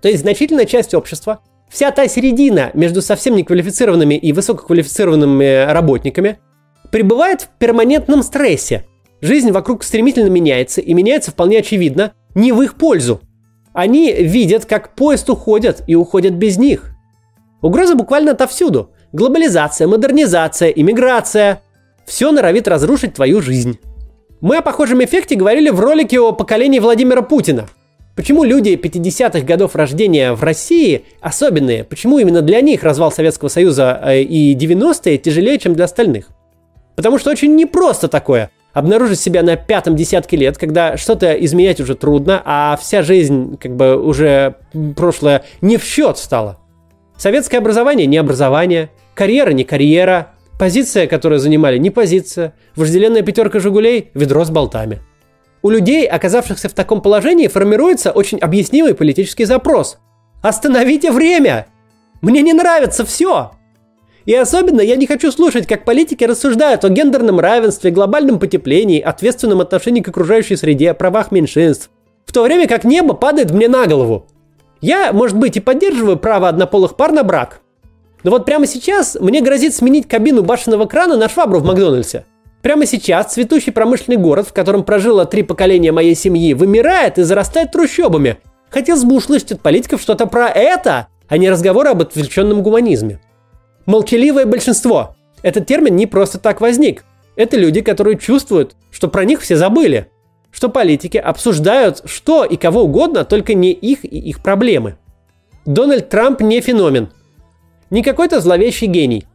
То 0.03 0.09
есть 0.09 0.21
значительная 0.21 0.65
часть 0.65 0.93
общества, 0.93 1.39
вся 1.71 1.89
та 1.89 2.07
середина 2.07 2.69
между 2.75 3.01
совсем 3.01 3.35
неквалифицированными 3.35 4.13
и 4.13 4.31
высококвалифицированными 4.31 5.71
работниками, 5.73 6.38
пребывает 6.91 7.41
в 7.41 7.47
перманентном 7.57 8.21
стрессе. 8.21 8.85
Жизнь 9.22 9.51
вокруг 9.51 9.84
стремительно 9.84 10.30
меняется, 10.30 10.82
и 10.82 10.94
меняется 10.94 11.32
вполне 11.32 11.60
очевидно 11.60 12.13
не 12.36 12.51
в 12.51 12.62
их 12.62 12.75
пользу. 12.75 13.22
Они 13.74 14.12
видят, 14.12 14.66
как 14.66 14.96
поезд 14.96 15.30
уходит, 15.30 15.84
и 15.88 15.96
уходят 15.96 16.34
без 16.34 16.58
них. 16.58 16.92
Угроза 17.62 17.96
буквально 17.96 18.32
отовсюду. 18.32 18.92
Глобализация, 19.13 19.88
модернизация, 19.88 20.70
иммиграция. 20.70 21.62
Все 22.06 22.32
норовит 22.32 22.68
разрушить 22.68 23.13
твою 23.13 23.42
жизнь. 23.42 23.80
Мы 24.42 24.58
о 24.58 24.62
похожем 24.62 25.04
эффекте 25.04 25.36
говорили 25.36 25.70
в 25.70 25.80
ролике 25.80 26.20
о 26.20 26.32
поколении 26.32 26.80
Владимира 26.80 27.22
Путина– 27.22 27.68
Почему 28.16 28.44
люди 28.44 28.72
50-х 28.72 29.42
годов 29.46 29.75
рождения 29.75 30.34
в 30.34 30.44
России 30.44 31.06
особенные? 31.22 31.86
Почему 31.86 32.20
именно 32.20 32.42
для 32.42 32.60
них 32.60 32.84
развал 32.84 33.12
Советского 33.12 33.48
Союза 33.48 34.01
э, 34.04 34.22
и 34.22 34.56
90-е 34.56 35.18
тяжелее, 35.18 35.58
чем 35.58 35.75
для 35.75 35.86
остальных? 35.86 36.28
Потому 36.96 37.18
что 37.18 37.32
очень 37.32 37.56
непросто 37.56 38.10
такое. 38.10 38.51
Обнаружить 38.74 39.20
себя 39.20 39.44
на 39.44 39.56
пятом 39.56 39.96
десятке 39.96 40.38
лет, 40.38 40.58
когда 40.58 40.98
что-то 40.98 41.34
изменять 41.34 41.80
уже 41.82 41.96
трудно, 41.96 42.42
а 42.46 42.78
вся 42.80 43.01
жизнь, 43.01 43.58
как 43.58 43.75
бы 43.75 43.98
уже 43.98 44.56
прошлое, 44.96 45.44
не 45.62 45.78
в 45.78 45.84
счет 45.84 46.18
стала. 46.18 46.58
Советское 47.18 47.58
образование 47.58 48.08
не 48.08 48.18
образование, 48.18 48.90
карьера 49.13 49.51
не 49.51 49.63
карьера, 49.63 50.34
позиция, 50.58 51.08
которую 51.08 51.40
занимали, 51.40 51.78
не 51.78 51.90
позиция, 51.90 52.54
вожделенная 52.75 53.22
пятерка 53.22 53.60
«Жигулей»– 53.60 54.10
ведро 54.13 54.46
с 54.46 54.50
болтами– 54.50 55.00
у 55.63 55.70
людей, 55.70 56.08
оказавшихся 56.08 56.70
в 56.70 56.74
таком 56.74 57.01
положении, 57.01 57.48
формируется 57.48 58.12
очень 58.12 58.40
объяснимый 58.40 58.96
политический 58.96 59.46
запрос. 59.46 60.00
Остановите 60.42 61.12
время! 61.12 61.68
Мне 62.22 62.42
не 62.42 62.54
нравится 62.54 63.06
все! 63.06 63.51
И 64.25 64.36
особенно 64.36 64.82
я 64.82 64.96
не 64.96 65.08
хочу 65.08 65.32
слушать, 65.32 65.68
как 65.68 65.84
политики 65.86 66.24
рассуждают 66.24 66.86
о 66.86 66.90
гендерном 66.90 67.40
равенстве, 67.40 67.92
глобальном 67.92 68.40
потеплении, 68.40 69.01
ответственном 69.01 69.62
отношении 69.62 70.01
к 70.01 70.10
окружающей 70.10 70.56
среде, 70.56 70.94
правах 70.94 71.32
меньшинств. 71.32 71.90
В 72.25 72.34
то 72.34 72.44
время 72.44 72.68
как 72.68 72.84
небо 72.84 73.13
падает 73.13 73.51
мне 73.51 73.68
на 73.68 73.88
голову. 73.88 74.28
Я, 74.80 75.12
может 75.12 75.38
быть, 75.38 75.58
и 75.58 75.60
поддерживаю 75.60 76.18
право 76.18 76.48
однополых 76.48 76.96
пар 76.96 77.12
на 77.12 77.24
брак. 77.24 77.62
Но 78.24 78.32
вот 78.32 78.46
прямо 78.46 78.68
сейчас 78.68 79.18
мне 79.20 79.42
грозит 79.42 79.74
сменить 79.74 80.08
кабину 80.08 80.44
башенного 80.44 80.86
крана 80.86 81.18
на 81.18 81.28
швабру 81.28 81.60
в 81.60 81.66
Макдональдсе. 81.66 82.25
Прямо 82.62 82.86
сейчас 82.86 83.34
цветущий 83.34 83.72
промышленный 83.72 84.18
город, 84.18 84.48
в 84.48 84.54
котором 84.54 84.84
прожило 84.84 85.25
три 85.25 85.42
поколения 85.42 85.92
моей 85.92 86.16
семьи, 86.16 86.54
вымирает 86.54 87.18
и 87.18 87.24
зарастает 87.24 87.72
трущобами. 87.72 88.38
Хотелось 88.70 89.04
бы 89.04 89.16
услышать 89.16 89.54
от 89.54 89.62
политиков 89.62 90.00
что-то 90.00 90.28
про 90.28 90.48
это, 90.48 91.08
а 91.28 91.38
не 91.38 91.50
разговоры 91.50 91.90
об 91.90 92.01
отвлеченном 92.04 92.62
гуманизме. 92.62 93.20
Молчаливое 93.85 94.45
большинство. 94.45 95.15
Этот 95.41 95.65
термин 95.65 95.95
не 95.95 96.07
просто 96.07 96.39
так 96.39 96.61
возник. 96.61 97.03
Это 97.35 97.57
люди, 97.57 97.81
которые 97.81 98.17
чувствуют, 98.17 98.75
что 98.91 99.07
про 99.07 99.25
них 99.25 99.41
все 99.41 99.55
забыли. 99.55 100.07
Что 100.51 100.69
политики 100.69 101.17
обсуждают 101.17 102.01
что 102.05 102.43
и 102.43 102.57
кого 102.57 102.83
угодно, 102.83 103.23
только 103.23 103.53
не 103.53 103.71
их 103.71 104.03
и 104.03 104.19
их 104.19 104.41
проблемы. 104.41 104.97
Дональд 105.65 106.09
Трамп 106.09 106.41
не 106.41 106.59
феномен. 106.59 107.09
Не 107.89 108.03
какой-то 108.03 108.39
зловещий 108.41 108.88
гений. 108.88 109.25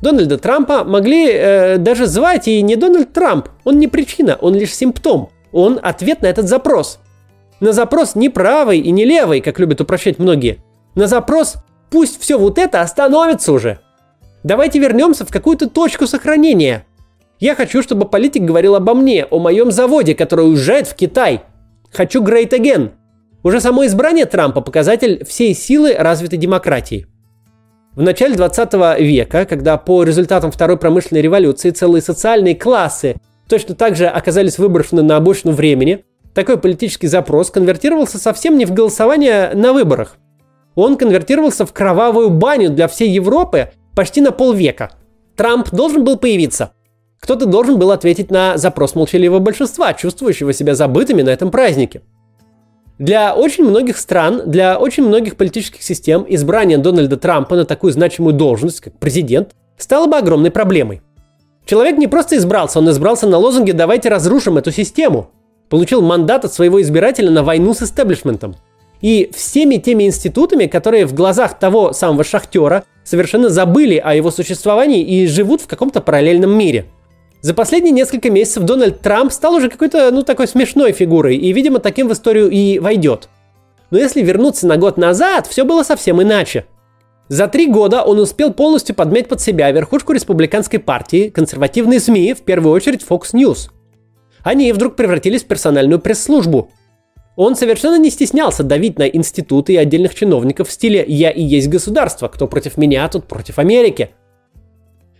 Дональда 0.00 0.36
Трампа 0.36 0.84
могли 0.84 1.30
э, 1.30 1.78
даже 1.78 2.06
звать 2.06 2.48
и 2.48 2.60
не 2.62 2.76
Дональд 2.76 3.12
Трамп. 3.12 3.48
Он 3.64 3.78
не 3.78 3.88
причина, 3.88 4.36
он 4.40 4.54
лишь 4.54 4.74
симптом. 4.74 5.30
Он 5.52 5.78
ответ 5.82 6.22
на 6.22 6.26
этот 6.26 6.48
запрос. 6.48 6.98
На 7.60 7.72
запрос 7.72 8.14
не 8.14 8.28
правый 8.28 8.80
и 8.80 8.90
не 8.90 9.04
левый, 9.04 9.40
как 9.40 9.58
любят 9.58 9.80
упрощать 9.80 10.18
многие. 10.18 10.58
На 10.94 11.06
запрос 11.06 11.54
пусть 11.90 12.20
все 12.20 12.38
вот 12.38 12.58
это 12.58 12.80
остановится 12.80 13.52
уже. 13.52 13.80
Давайте 14.44 14.78
вернемся 14.78 15.24
в 15.24 15.30
какую-то 15.30 15.70
точку 15.70 16.06
сохранения. 16.06 16.84
Я 17.40 17.54
хочу, 17.54 17.82
чтобы 17.82 18.06
политик 18.06 18.42
говорил 18.42 18.74
обо 18.74 18.92
мне, 18.92 19.24
о 19.24 19.38
моем 19.38 19.72
заводе, 19.72 20.14
который 20.14 20.46
уезжает 20.46 20.86
в 20.86 20.94
Китай. 20.94 21.40
Хочу 21.90 22.22
great 22.22 22.50
again. 22.50 22.90
Уже 23.42 23.60
само 23.62 23.86
избрание 23.86 24.26
Трампа 24.26 24.60
показатель 24.60 25.24
всей 25.24 25.54
силы 25.54 25.94
развитой 25.94 26.38
демократии. 26.38 27.06
В 27.94 28.02
начале 28.02 28.36
20 28.36 29.00
века, 29.00 29.46
когда 29.46 29.78
по 29.78 30.02
результатам 30.02 30.52
Второй 30.52 30.76
промышленной 30.76 31.22
революции 31.22 31.70
целые 31.70 32.02
социальные 32.02 32.54
классы 32.54 33.16
точно 33.48 33.74
так 33.74 33.96
же 33.96 34.06
оказались 34.06 34.58
выброшены 34.58 35.02
на 35.02 35.16
обочину 35.16 35.54
времени, 35.54 36.04
такой 36.34 36.58
политический 36.58 37.06
запрос 37.06 37.50
конвертировался 37.50 38.18
совсем 38.18 38.58
не 38.58 38.66
в 38.66 38.74
голосование 38.74 39.52
на 39.54 39.72
выборах. 39.72 40.18
Он 40.74 40.98
конвертировался 40.98 41.64
в 41.64 41.72
кровавую 41.72 42.28
баню 42.28 42.68
для 42.68 42.88
всей 42.88 43.08
Европы 43.10 43.70
почти 43.94 44.20
на 44.20 44.32
полвека. 44.32 44.92
Трамп 45.36 45.70
должен 45.70 46.04
был 46.04 46.16
появиться. 46.16 46.72
Кто-то 47.20 47.46
должен 47.46 47.78
был 47.78 47.90
ответить 47.90 48.30
на 48.30 48.58
запрос 48.58 48.94
молчаливого 48.94 49.38
большинства, 49.38 49.94
чувствующего 49.94 50.52
себя 50.52 50.74
забытыми 50.74 51.22
на 51.22 51.30
этом 51.30 51.50
празднике– 51.50 52.02
для 52.98 53.34
очень 53.34 53.64
многих 53.64 53.96
стран, 53.96 54.42
для 54.46 54.78
очень 54.78 55.02
многих 55.02 55.36
политических 55.36 55.82
систем 55.82 56.24
избрание 56.28 56.78
Дональда 56.78 57.16
Трампа 57.16 57.56
на 57.56 57.64
такую 57.64 57.92
значимую 57.92 58.34
должность, 58.34 58.80
как 58.80 58.96
президент, 59.00 59.50
стало 59.76 60.06
бы 60.06 60.16
огромной 60.16 60.52
проблемой. 60.52 61.02
Человек 61.66 61.98
не 61.98 62.06
просто 62.06 62.36
избрался, 62.36 62.78
он 62.78 62.88
избрался 62.90 63.26
на 63.26 63.38
лозунге 63.38 63.72
«давайте 63.72 64.10
разрушим 64.10 64.58
эту 64.58 64.70
систему». 64.70 65.30
Получил 65.70 66.02
мандат 66.02 66.44
от 66.44 66.52
своего 66.52 66.80
избирателя 66.82 67.30
на 67.30 67.42
войну 67.42 67.74
с 67.74 67.82
истеблишментом. 67.82 68.54
И 69.04 69.30
всеми 69.34 69.76
теми 69.76 70.04
институтами, 70.04 70.64
которые 70.64 71.04
в 71.04 71.12
глазах 71.12 71.58
того 71.58 71.92
самого 71.92 72.24
шахтера 72.24 72.84
совершенно 73.04 73.50
забыли 73.50 73.96
о 73.96 74.14
его 74.14 74.30
существовании 74.30 75.02
и 75.02 75.26
живут 75.26 75.60
в 75.60 75.66
каком-то 75.66 76.00
параллельном 76.00 76.56
мире. 76.56 76.86
За 77.42 77.52
последние 77.52 77.92
несколько 77.92 78.30
месяцев 78.30 78.62
Дональд 78.62 79.00
Трамп 79.00 79.30
стал 79.30 79.56
уже 79.56 79.68
какой-то, 79.68 80.10
ну, 80.10 80.22
такой 80.22 80.48
смешной 80.48 80.92
фигурой, 80.92 81.36
и, 81.36 81.52
видимо, 81.52 81.80
таким 81.80 82.08
в 82.08 82.14
историю 82.14 82.48
и 82.48 82.78
войдет. 82.78 83.28
Но 83.90 83.98
если 83.98 84.22
вернуться 84.22 84.66
на 84.66 84.78
год 84.78 84.96
назад, 84.96 85.46
все 85.48 85.66
было 85.66 85.82
совсем 85.82 86.22
иначе. 86.22 86.64
За 87.28 87.46
три 87.46 87.66
года 87.66 88.04
он 88.04 88.18
успел 88.18 88.54
полностью 88.54 88.94
подмять 88.94 89.28
под 89.28 89.38
себя 89.38 89.70
верхушку 89.70 90.14
республиканской 90.14 90.78
партии, 90.78 91.28
консервативные 91.28 92.00
СМИ, 92.00 92.32
в 92.32 92.40
первую 92.40 92.72
очередь 92.72 93.04
Fox 93.06 93.34
News. 93.34 93.68
Они 94.42 94.72
вдруг 94.72 94.96
превратились 94.96 95.42
в 95.42 95.46
персональную 95.46 95.98
пресс-службу. 95.98 96.70
Он 97.36 97.56
совершенно 97.56 97.98
не 97.98 98.10
стеснялся 98.10 98.62
давить 98.62 98.98
на 98.98 99.04
институты 99.04 99.74
и 99.74 99.76
отдельных 99.76 100.14
чиновников 100.14 100.68
в 100.68 100.72
стиле 100.72 101.04
«я 101.06 101.30
и 101.30 101.42
есть 101.42 101.68
государство, 101.68 102.28
кто 102.28 102.46
против 102.46 102.76
меня, 102.76 103.08
тот 103.08 103.26
против 103.26 103.58
Америки». 103.58 104.10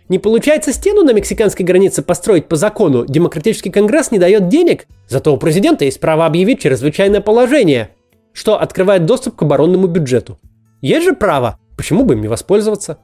Не 0.07 0.19
получается 0.19 0.71
стену 0.71 1.03
на 1.03 1.13
мексиканской 1.13 1.65
границе 1.65 2.03
построить 2.03 2.47
по 2.47 2.55
закону, 2.55 3.05
демократический 3.07 3.71
конгресс 3.71 4.11
не 4.11 4.19
дает 4.19 4.49
денег, 4.49 4.85
зато 5.07 5.33
у 5.33 5.37
президента 5.37 5.83
есть 5.83 5.99
право 5.99 6.25
объявить 6.25 6.61
чрезвычайное 6.61 7.21
положение, 7.21 7.89
что 8.31 8.59
открывает 8.59 9.05
доступ 9.05 9.35
к 9.35 9.41
оборонному 9.41 9.87
бюджету. 9.87 10.37
Есть 10.81 11.05
же 11.05 11.13
право, 11.13 11.57
Почему 11.75 12.05
бы 12.05 12.13
им 12.13 12.21
не 12.21 12.27
воспользоваться? 12.27 12.99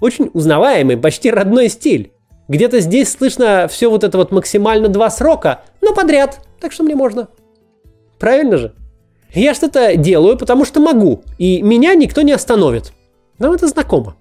Очень 0.00 0.30
узнаваемый, 0.32 0.96
почти 0.96 1.30
родной 1.30 1.68
стиль. 1.68 2.12
Где-то 2.48 2.80
здесь 2.80 3.10
слышно 3.10 3.68
все 3.68 3.90
вот 3.90 4.04
это 4.04 4.16
вот 4.16 4.32
максимально 4.32 4.88
два 4.88 5.10
срока, 5.10 5.62
но 5.82 5.92
подряд, 5.92 6.40
так 6.60 6.72
что 6.72 6.84
мне 6.84 6.94
можно. 6.94 7.28
Правильно 8.18 8.56
же? 8.56 8.74
Я 9.34 9.54
что-то 9.54 9.96
делаю, 9.96 10.36
потому 10.36 10.64
что 10.64 10.80
могу, 10.80 11.22
и 11.38 11.62
меня 11.62 11.94
никто 11.94 12.22
не 12.22 12.32
остановит. 12.32 12.92
Нам 13.38 13.52
это 13.52 13.66
знакомо. 13.68 14.16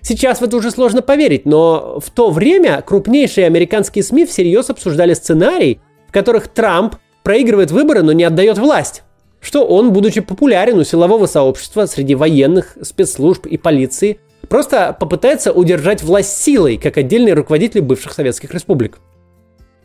Сейчас 0.00 0.40
в 0.40 0.44
это 0.44 0.56
уже 0.56 0.70
сложно 0.70 1.02
поверить, 1.02 1.46
но 1.46 2.00
в 2.00 2.10
то 2.10 2.30
время 2.30 2.82
крупнейшие 2.82 3.46
американские 3.46 4.02
СМИ 4.04 4.26
всерьез 4.26 4.70
обсуждали 4.70 5.14
сценарий, 5.14 5.80
в 6.08 6.12
которых 6.12 6.48
Трамп 6.48 6.96
проигрывает 7.22 7.70
выборы, 7.70 8.02
но 8.02 8.12
не 8.12 8.24
отдает 8.24 8.58
власть 8.58 9.02
что 9.46 9.64
он, 9.64 9.92
будучи 9.92 10.20
популярен 10.20 10.78
у 10.78 10.84
силового 10.84 11.26
сообщества 11.26 11.86
среди 11.86 12.16
военных, 12.16 12.76
спецслужб 12.82 13.46
и 13.46 13.56
полиции, 13.56 14.18
просто 14.48 14.96
попытается 14.98 15.52
удержать 15.52 16.02
власть 16.02 16.42
силой, 16.42 16.78
как 16.78 16.96
отдельный 16.96 17.32
руководитель 17.32 17.80
бывших 17.80 18.12
советских 18.12 18.52
республик. 18.52 18.98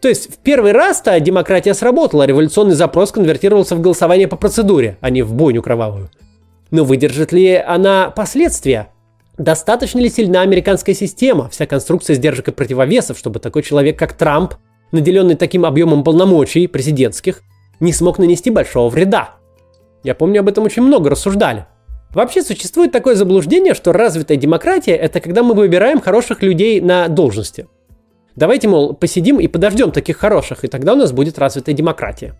То 0.01 0.09
есть 0.09 0.33
в 0.33 0.37
первый 0.39 0.71
раз-то 0.71 1.19
демократия 1.19 1.75
сработала, 1.75 2.25
революционный 2.25 2.73
запрос 2.73 3.11
конвертировался 3.11 3.75
в 3.75 3.81
голосование 3.81 4.27
по 4.27 4.35
процедуре, 4.35 4.97
а 4.99 5.11
не 5.11 5.21
в 5.21 5.33
бойню 5.33 5.61
кровавую. 5.61 6.09
Но 6.71 6.83
выдержит 6.83 7.31
ли 7.31 7.53
она 7.53 8.09
последствия? 8.09 8.87
Достаточно 9.37 9.99
ли 9.99 10.09
сильна 10.09 10.41
американская 10.41 10.95
система, 10.95 11.49
вся 11.49 11.67
конструкция 11.67 12.15
сдержек 12.15 12.47
и 12.47 12.51
противовесов, 12.51 13.17
чтобы 13.17 13.39
такой 13.39 13.61
человек, 13.61 13.97
как 13.97 14.13
Трамп, 14.13 14.55
наделенный 14.91 15.35
таким 15.35 15.65
объемом 15.65 16.03
полномочий 16.03 16.65
президентских, 16.65 17.43
не 17.79 17.93
смог 17.93 18.17
нанести 18.17 18.49
большого 18.49 18.89
вреда? 18.89 19.35
Я 20.03 20.15
помню, 20.15 20.39
об 20.39 20.47
этом 20.47 20.63
очень 20.63 20.81
много 20.81 21.11
рассуждали. 21.11 21.67
Вообще 22.09 22.41
существует 22.41 22.91
такое 22.91 23.15
заблуждение, 23.15 23.75
что 23.75 23.93
развитая 23.93 24.37
демократия– 24.37 24.95
это 24.97 25.19
когда 25.19 25.43
мы 25.43 25.53
выбираем 25.53 26.01
хороших 26.01 26.41
людей 26.41 26.81
на 26.81 27.07
должности. 27.07 27.67
Давайте, 28.35 28.67
мол, 28.67 28.93
посидим 28.93 29.39
и 29.39 29.47
подождем 29.47 29.91
таких 29.91 30.17
хороших, 30.17 30.63
и 30.63 30.67
тогда 30.67 30.93
у 30.93 30.95
нас 30.95 31.11
будет 31.11 31.37
развитая 31.39 31.75
демократия. 31.75 32.35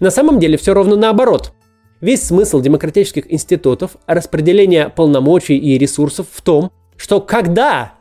На 0.00 0.10
самом 0.10 0.38
деле 0.38 0.56
все 0.56 0.74
ровно 0.74 0.96
наоборот. 0.96 1.52
Весь 2.00 2.24
смысл 2.24 2.60
демократических 2.60 3.32
институтов, 3.32 3.96
распределения 4.06 4.88
полномочий 4.88 5.56
и 5.56 5.78
ресурсов 5.78 6.26
в 6.30 6.42
том, 6.42 6.70
что 6.96 7.20
когда, 7.20 7.94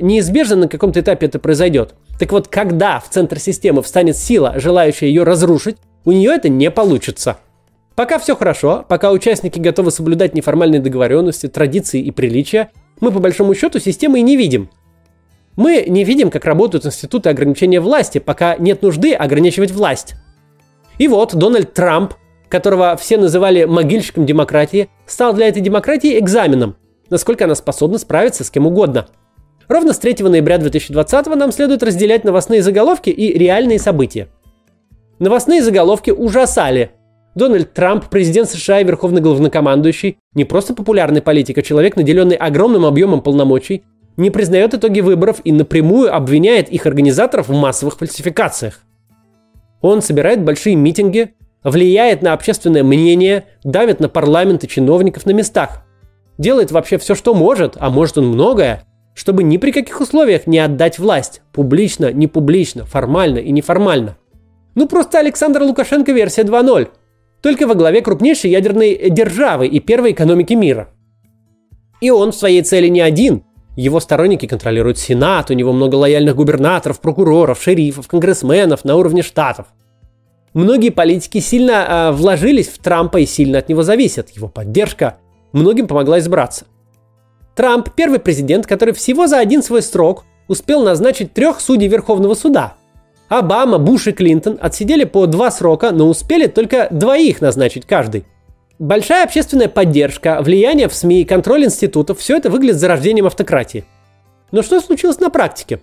неизбежно 0.00 0.56
на 0.56 0.68
каком-то 0.68 1.00
этапе 1.00 1.26
это 1.26 1.38
произойдет, 1.38 1.94
так 2.18 2.32
вот, 2.32 2.48
когда 2.48 3.00
в 3.00 3.08
центр 3.08 3.38
системы 3.38 3.82
встанет 3.82 4.16
сила, 4.16 4.54
желающая 4.56 5.08
ее 5.08 5.22
разрушить, 5.22 5.76
у 6.04 6.12
нее 6.12 6.32
это 6.32 6.48
не 6.48 6.70
получится– 6.70 7.38
Пока 7.96 8.18
все 8.18 8.36
хорошо, 8.36 8.84
пока 8.86 9.10
участники 9.10 9.58
готовы 9.58 9.90
соблюдать 9.90 10.34
неформальные 10.34 10.82
договоренности, 10.82 11.48
традиции 11.48 12.02
и 12.02 12.10
приличия, 12.10 12.70
мы 13.00 13.10
по 13.10 13.20
большому 13.20 13.54
счету 13.54 13.78
системы 13.78 14.18
и 14.18 14.22
не 14.22 14.36
видим. 14.36 14.68
Мы 15.56 15.84
не 15.88 16.04
видим, 16.04 16.30
как 16.30 16.44
работают 16.44 16.86
институты 16.86 17.30
ограничения 17.30 17.80
власти, 17.80 18.18
пока 18.18 18.56
нет 18.56 18.82
нужды 18.82 19.14
ограничивать 19.14 19.70
власть. 19.70 20.14
И 20.98 21.08
вот 21.08 21.34
Дональд 21.34 21.72
Трамп, 21.72 22.14
которого 22.48 22.96
все 22.96 23.16
называли 23.16 23.64
могильщиком 23.64 24.26
демократии, 24.26 24.88
стал 25.06 25.32
для 25.32 25.48
этой 25.48 25.62
демократии 25.62 26.18
экзаменом, 26.18 26.76
насколько 27.10 27.44
она 27.44 27.54
способна 27.54 27.98
справиться 27.98 28.44
с 28.44 28.50
кем 28.50 28.66
угодно. 28.66 29.06
Ровно 29.68 29.92
с 29.92 29.98
3 29.98 30.16
ноября 30.20 30.58
2020 30.58 31.26
нам 31.34 31.50
следует 31.52 31.82
разделять 31.82 32.24
новостные 32.24 32.62
заголовки 32.62 33.10
и 33.10 33.36
реальные 33.36 33.78
события. 33.78 34.28
Новостные 35.18 35.62
заголовки 35.62 36.10
ужасали– 36.10 36.90
Дональд 37.36 37.74
Трамп, 37.74 38.06
президент 38.08 38.48
США 38.48 38.80
и 38.80 38.84
верховный 38.84 39.20
главнокомандующий, 39.20 40.16
не 40.32 40.46
просто 40.46 40.72
популярный 40.72 41.20
политик, 41.20 41.58
а 41.58 41.62
человек, 41.62 41.94
наделенный 41.94 42.34
огромным 42.34 42.86
объемом 42.86 43.20
полномочий, 43.20 43.84
не 44.16 44.30
признает 44.30 44.74
итоги 44.74 45.00
выборов 45.00 45.40
и 45.44 45.52
напрямую 45.52 46.14
обвиняет 46.14 46.68
их 46.68 46.86
организаторов 46.86 47.48
в 47.48 47.54
массовых 47.54 47.98
фальсификациях. 47.98 48.80
Он 49.80 50.02
собирает 50.02 50.42
большие 50.42 50.74
митинги, 50.76 51.34
влияет 51.62 52.22
на 52.22 52.32
общественное 52.32 52.82
мнение, 52.82 53.44
давит 53.64 54.00
на 54.00 54.08
парламент 54.08 54.64
и 54.64 54.68
чиновников 54.68 55.26
на 55.26 55.32
местах. 55.32 55.84
Делает 56.38 56.70
вообще 56.70 56.98
все, 56.98 57.14
что 57.14 57.34
может, 57.34 57.76
а 57.78 57.90
может 57.90 58.18
он 58.18 58.28
многое, 58.28 58.84
чтобы 59.14 59.42
ни 59.42 59.56
при 59.56 59.72
каких 59.72 60.00
условиях 60.00 60.46
не 60.46 60.58
отдать 60.58 60.98
власть. 60.98 61.42
Публично, 61.52 62.12
не 62.12 62.26
публично, 62.26 62.84
формально 62.84 63.38
и 63.38 63.50
неформально. 63.50 64.16
Ну 64.74 64.86
просто 64.88 65.18
Александр 65.18 65.62
Лукашенко 65.62 66.12
версия 66.12 66.42
2.0 66.42 66.88
только 67.46 67.68
во 67.68 67.76
главе 67.76 68.00
крупнейшей 68.00 68.50
ядерной 68.50 69.08
державы 69.08 69.68
и 69.68 69.78
первой 69.78 70.10
экономики 70.10 70.54
мира. 70.54 70.88
И 72.00 72.10
он 72.10 72.32
в 72.32 72.34
своей 72.34 72.62
цели 72.62 72.88
не 72.88 73.00
один. 73.00 73.44
Его 73.76 74.00
сторонники 74.00 74.46
контролируют 74.46 74.98
Сенат, 74.98 75.50
у 75.50 75.54
него 75.54 75.72
много 75.72 75.94
лояльных 75.94 76.34
губернаторов, 76.34 77.00
прокуроров, 77.00 77.62
шерифов, 77.62 78.08
конгрессменов 78.08 78.84
на 78.84 78.96
уровне 78.96 79.22
штатов. 79.22 79.66
Многие 80.54 80.90
политики 80.90 81.38
сильно 81.38 81.72
э, 81.72 82.12
вложились 82.12 82.68
в 82.68 82.78
Трампа 82.78 83.18
и 83.18 83.26
сильно 83.26 83.58
от 83.58 83.68
него 83.68 83.82
зависят. 83.82 84.30
Его 84.30 84.48
поддержка 84.48 85.18
многим 85.52 85.86
помогла 85.86 86.18
избраться. 86.18 86.64
Трамп– 87.54 87.90
первый 87.96 88.18
президент, 88.18 88.66
который 88.66 88.94
всего 88.94 89.26
за 89.26 89.38
один 89.38 89.62
свой 89.62 89.82
срок 89.82 90.24
успел 90.48 90.82
назначить 90.82 91.34
трех 91.34 91.60
судей 91.60 91.88
Верховного 91.88 92.34
суда– 92.34 92.74
Обама, 93.28 93.78
Буш 93.78 94.06
и 94.06 94.12
Клинтон 94.12 94.58
отсидели 94.60 95.04
по 95.04 95.26
два 95.26 95.50
срока, 95.50 95.90
но 95.90 96.08
успели 96.08 96.46
только 96.46 96.86
двоих 96.90 97.40
назначить 97.40 97.84
каждый. 97.84 98.24
Большая 98.78 99.24
общественная 99.24 99.68
поддержка, 99.68 100.42
влияние 100.42 100.88
в 100.88 100.94
СМИ, 100.94 101.24
контроль 101.24 101.64
институтов– 101.64 102.18
все 102.20 102.36
это 102.36 102.50
выглядит 102.50 102.76
зарождением 102.76 103.26
автократии. 103.26 103.86
Но 104.52 104.62
что 104.62 104.80
случилось 104.80 105.18
на 105.18 105.30
практике? 105.30 105.80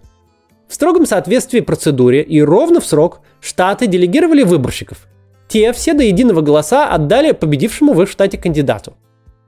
В 0.67 0.75
строгом 0.75 1.08
соответствии 1.08 1.60
процедуре 1.62 2.21
и 2.21 2.41
ровно 2.41 2.79
в 2.79 2.86
срок 2.86 3.21
штаты 3.41 3.88
делегировали 3.88 4.43
выборщиков. 4.43 5.08
Те 5.47 5.73
все 5.73 5.93
до 5.93 6.03
единого 6.03 6.41
голоса 6.41 6.88
отдали 6.88 7.32
победившему 7.32 7.93
в 7.93 8.01
их 8.03 8.10
штате 8.10 8.38
кандидату. 8.38 8.95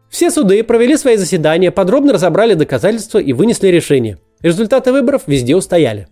Все 0.10 0.32
суды 0.32 0.64
провели 0.64 0.98
свои 0.98 1.18
заседания, 1.18 1.72
подробно 1.72 2.14
разобрали 2.14 2.56
доказательства 2.56 3.20
и 3.20 3.34
вынесли 3.34 3.68
решение. 3.68 4.18
Результаты 4.42 4.92
выборов 4.92 5.24
везде 5.28 5.56
устояли. 5.56 6.08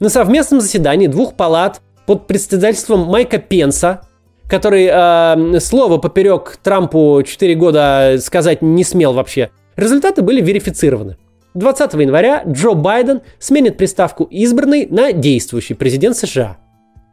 На 0.00 0.08
совместном 0.08 0.60
заседании 0.60 1.06
двух 1.06 1.34
палат 1.34 1.80
под 2.06 2.26
председательством 2.26 3.00
Майка 3.00 3.38
Пенса, 3.38 4.02
который 4.52 4.88
э, 4.92 5.60
слово 5.60 5.96
поперек 5.96 6.58
Трампу 6.62 7.22
4 7.24 7.54
года 7.54 8.16
сказать 8.20 8.60
не 8.60 8.84
смел 8.84 9.14
вообще, 9.14 9.50
результаты 9.76 10.20
были 10.20 10.42
верифицированы. 10.42 11.16
20 11.54 11.94
января 11.94 12.42
Джо 12.46 12.74
Байден 12.74 13.22
сменит 13.38 13.78
приставку 13.78 14.24
«избранный» 14.24 14.86
на 14.86 15.12
«действующий 15.12 15.74
президент 15.74 16.16
США». 16.16 16.58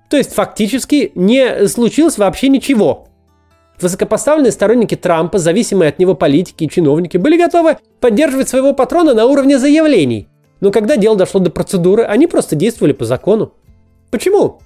То 0.10 0.18
есть 0.18 0.34
фактически 0.34 1.14
не 1.16 1.68
случилось 1.68 2.18
вообще 2.18 2.50
ничего. 2.50 3.08
Высокопоставленные 3.80 4.52
сторонники 4.52 4.96
Трампа, 4.96 5.38
зависимые 5.38 5.90
от 5.90 5.98
него 5.98 6.16
политики 6.16 6.66
и 6.66 6.70
чиновники, 6.70 7.16
были 7.16 7.38
готовы 7.38 7.78
поддерживать 8.02 8.50
своего 8.50 8.74
патрона 8.74 9.14
на 9.14 9.26
уровне 9.26 9.58
заявлений– 9.58 10.28
но 10.62 10.72
когда 10.72 10.98
дело 10.98 11.16
дошло 11.16 11.40
до 11.40 11.50
процедуры, 11.50 12.04
они 12.04 12.28
просто 12.28 12.56
действовали 12.56 12.94
по 12.94 13.06
закону. 13.06 13.54
Почему? 14.12 14.60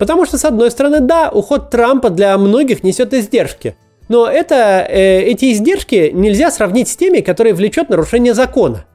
Потому 0.00 0.24
что, 0.24 0.38
с 0.38 0.46
одной 0.46 0.70
стороны, 0.70 1.00
да, 1.00 1.28
уход 1.28 1.68
Трампа 1.68 2.08
для 2.08 2.38
многих 2.38 2.82
несет 2.82 3.12
издержки. 3.12 3.76
Но 4.08 4.26
это, 4.26 4.86
э, 4.88 5.20
эти 5.20 5.52
издержки 5.52 6.10
нельзя 6.14 6.50
сравнить 6.50 6.88
с 6.88 6.96
теми, 6.96 7.20
которые 7.20 7.52
влечет 7.52 7.90
нарушение 7.90 8.32
закона. 8.34 8.86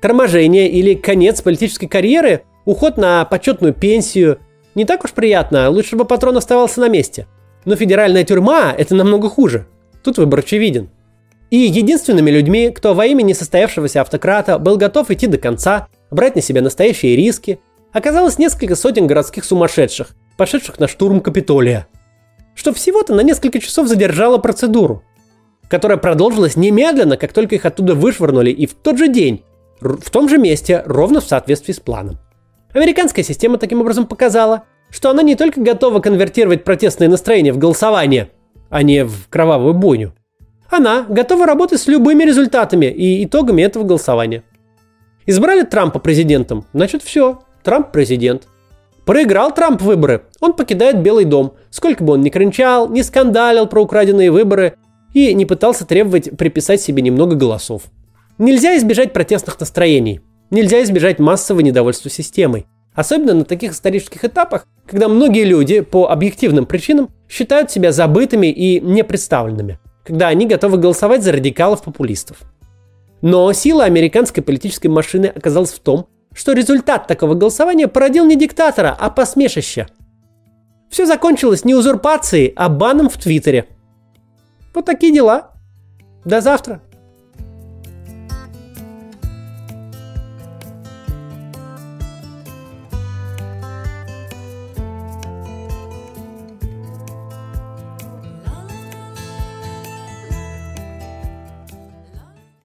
торможение 0.00 0.68
или 0.68 0.94
конец 0.94 1.42
политической 1.42 1.86
карьеры, 1.86 2.42
уход 2.64 2.96
на 2.96 3.24
почетную 3.24 3.72
пенсию. 3.72 4.38
Не 4.74 4.84
так 4.84 5.04
уж 5.04 5.12
приятно, 5.12 5.70
лучше 5.70 5.94
бы 5.94 6.04
патрон 6.04 6.36
оставался 6.36 6.80
на 6.80 6.88
месте. 6.88 7.26
Но 7.64 7.76
федеральная 7.76 8.24
тюрьма– 8.24 8.74
это 8.78 8.96
намного 8.96 9.28
хуже. 9.28 9.66
Тут 10.02 10.18
выбор 10.18 10.40
очевиден. 10.40 10.90
И 11.50 11.56
единственными 11.56 12.30
людьми, 12.30 12.70
кто 12.70 12.94
во 12.94 13.06
имя 13.06 13.22
несостоявшегося 13.22 14.00
автократа 14.00 14.58
был 14.58 14.76
готов 14.76 15.10
идти 15.12 15.28
до 15.28 15.38
конца, 15.38 15.86
брать 16.10 16.34
на 16.34 16.42
себя 16.42 16.62
настоящие 16.62 17.14
риски, 17.14 17.60
оказалось 17.92 18.38
несколько 18.38 18.74
сотен 18.76 19.06
городских 19.06 19.44
сумасшедших, 19.44 20.16
пошедших 20.36 20.78
на 20.78 20.88
штурм 20.88 21.20
Капитолия. 21.20 21.86
Что 22.54 22.72
всего-то 22.72 23.14
на 23.14 23.20
несколько 23.20 23.60
часов 23.60 23.88
задержало 23.88 24.38
процедуру, 24.38 25.02
которая 25.68 25.98
продолжилась 25.98 26.56
немедленно, 26.56 27.16
как 27.16 27.32
только 27.32 27.54
их 27.54 27.64
оттуда 27.64 27.94
вышвырнули, 27.94 28.50
и 28.50 28.66
в 28.66 28.74
тот 28.74 28.98
же 28.98 29.08
день, 29.08 29.42
в 29.80 30.10
том 30.10 30.28
же 30.28 30.38
месте, 30.38 30.82
ровно 30.84 31.20
в 31.20 31.24
соответствии 31.24 31.72
с 31.72 31.80
планом. 31.80 32.18
Американская 32.74 33.24
система 33.24 33.58
таким 33.58 33.80
образом 33.80 34.06
показала, 34.06 34.64
что 34.90 35.10
она 35.10 35.22
не 35.22 35.34
только 35.34 35.60
готова 35.60 36.00
конвертировать 36.00 36.64
протестные 36.64 37.08
настроения 37.08 37.52
в 37.52 37.58
голосование, 37.58 38.30
а 38.68 38.82
не 38.82 39.04
в 39.04 39.28
кровавую 39.28 39.74
бойню. 39.74 40.14
Она 40.70 41.04
готова 41.08 41.46
работать 41.46 41.80
с 41.80 41.86
любыми 41.86 42.24
результатами 42.24 42.86
и 42.86 43.24
итогами 43.24 43.62
этого 43.62 43.84
голосования. 43.84 44.42
Избрали 45.26 45.62
Трампа 45.62 45.98
президентом, 45.98 46.64
значит 46.72 47.02
все, 47.02 47.40
Трамп 47.62 47.92
президент. 47.92 48.48
Проиграл 49.04 49.52
Трамп 49.52 49.82
выборы, 49.82 50.22
он 50.40 50.52
покидает 50.52 51.02
Белый 51.02 51.24
дом. 51.24 51.54
Сколько 51.70 52.04
бы 52.04 52.14
он 52.14 52.20
ни 52.20 52.30
кричал, 52.30 52.88
не 52.88 53.02
скандалил 53.02 53.66
про 53.66 53.82
украденные 53.82 54.30
выборы 54.30 54.74
и 55.12 55.34
не 55.34 55.44
пытался 55.44 55.84
требовать 55.86 56.36
приписать 56.36 56.80
себе 56.80 57.02
немного 57.02 57.34
голосов. 57.34 57.82
Нельзя 58.38 58.76
избежать 58.76 59.12
протестных 59.12 59.58
настроений. 59.58 60.20
Нельзя 60.50 60.82
избежать 60.82 61.18
массового 61.18 61.62
недовольства 61.62 62.10
системой. 62.10 62.66
Особенно 62.94 63.34
на 63.34 63.44
таких 63.44 63.72
исторических 63.72 64.24
этапах, 64.24 64.66
когда 64.86 65.08
многие 65.08 65.44
люди 65.44 65.80
по 65.80 66.10
объективным 66.10 66.66
причинам 66.66 67.08
считают 67.28 67.70
себя 67.70 67.90
забытыми 67.90 68.48
и 68.48 68.80
непредставленными, 68.80 69.78
когда 70.04 70.28
они 70.28 70.46
готовы 70.46 70.76
голосовать 70.76 71.22
за 71.22 71.32
радикалов-популистов. 71.32 72.38
Но 73.22 73.52
сила 73.52 73.84
американской 73.84 74.42
политической 74.42 74.88
машины 74.88 75.26
оказалась 75.26 75.70
в 75.70 75.78
том, 75.78 76.06
что 76.34 76.52
результат 76.52 77.06
такого 77.06 77.34
голосования 77.34 77.88
породил 77.88 78.24
не 78.24 78.36
диктатора, 78.36 78.96
а 78.98 79.10
посмешище. 79.10 79.86
Все 80.90 81.06
закончилось 81.06 81.64
не 81.64 81.74
узурпацией, 81.74 82.52
а 82.54 82.68
баном 82.68 83.08
в 83.08 83.16
Твиттере. 83.16 83.66
Вот 84.74 84.84
такие 84.84 85.12
дела. 85.12 85.52
До 86.24 86.40
завтра. 86.40 86.82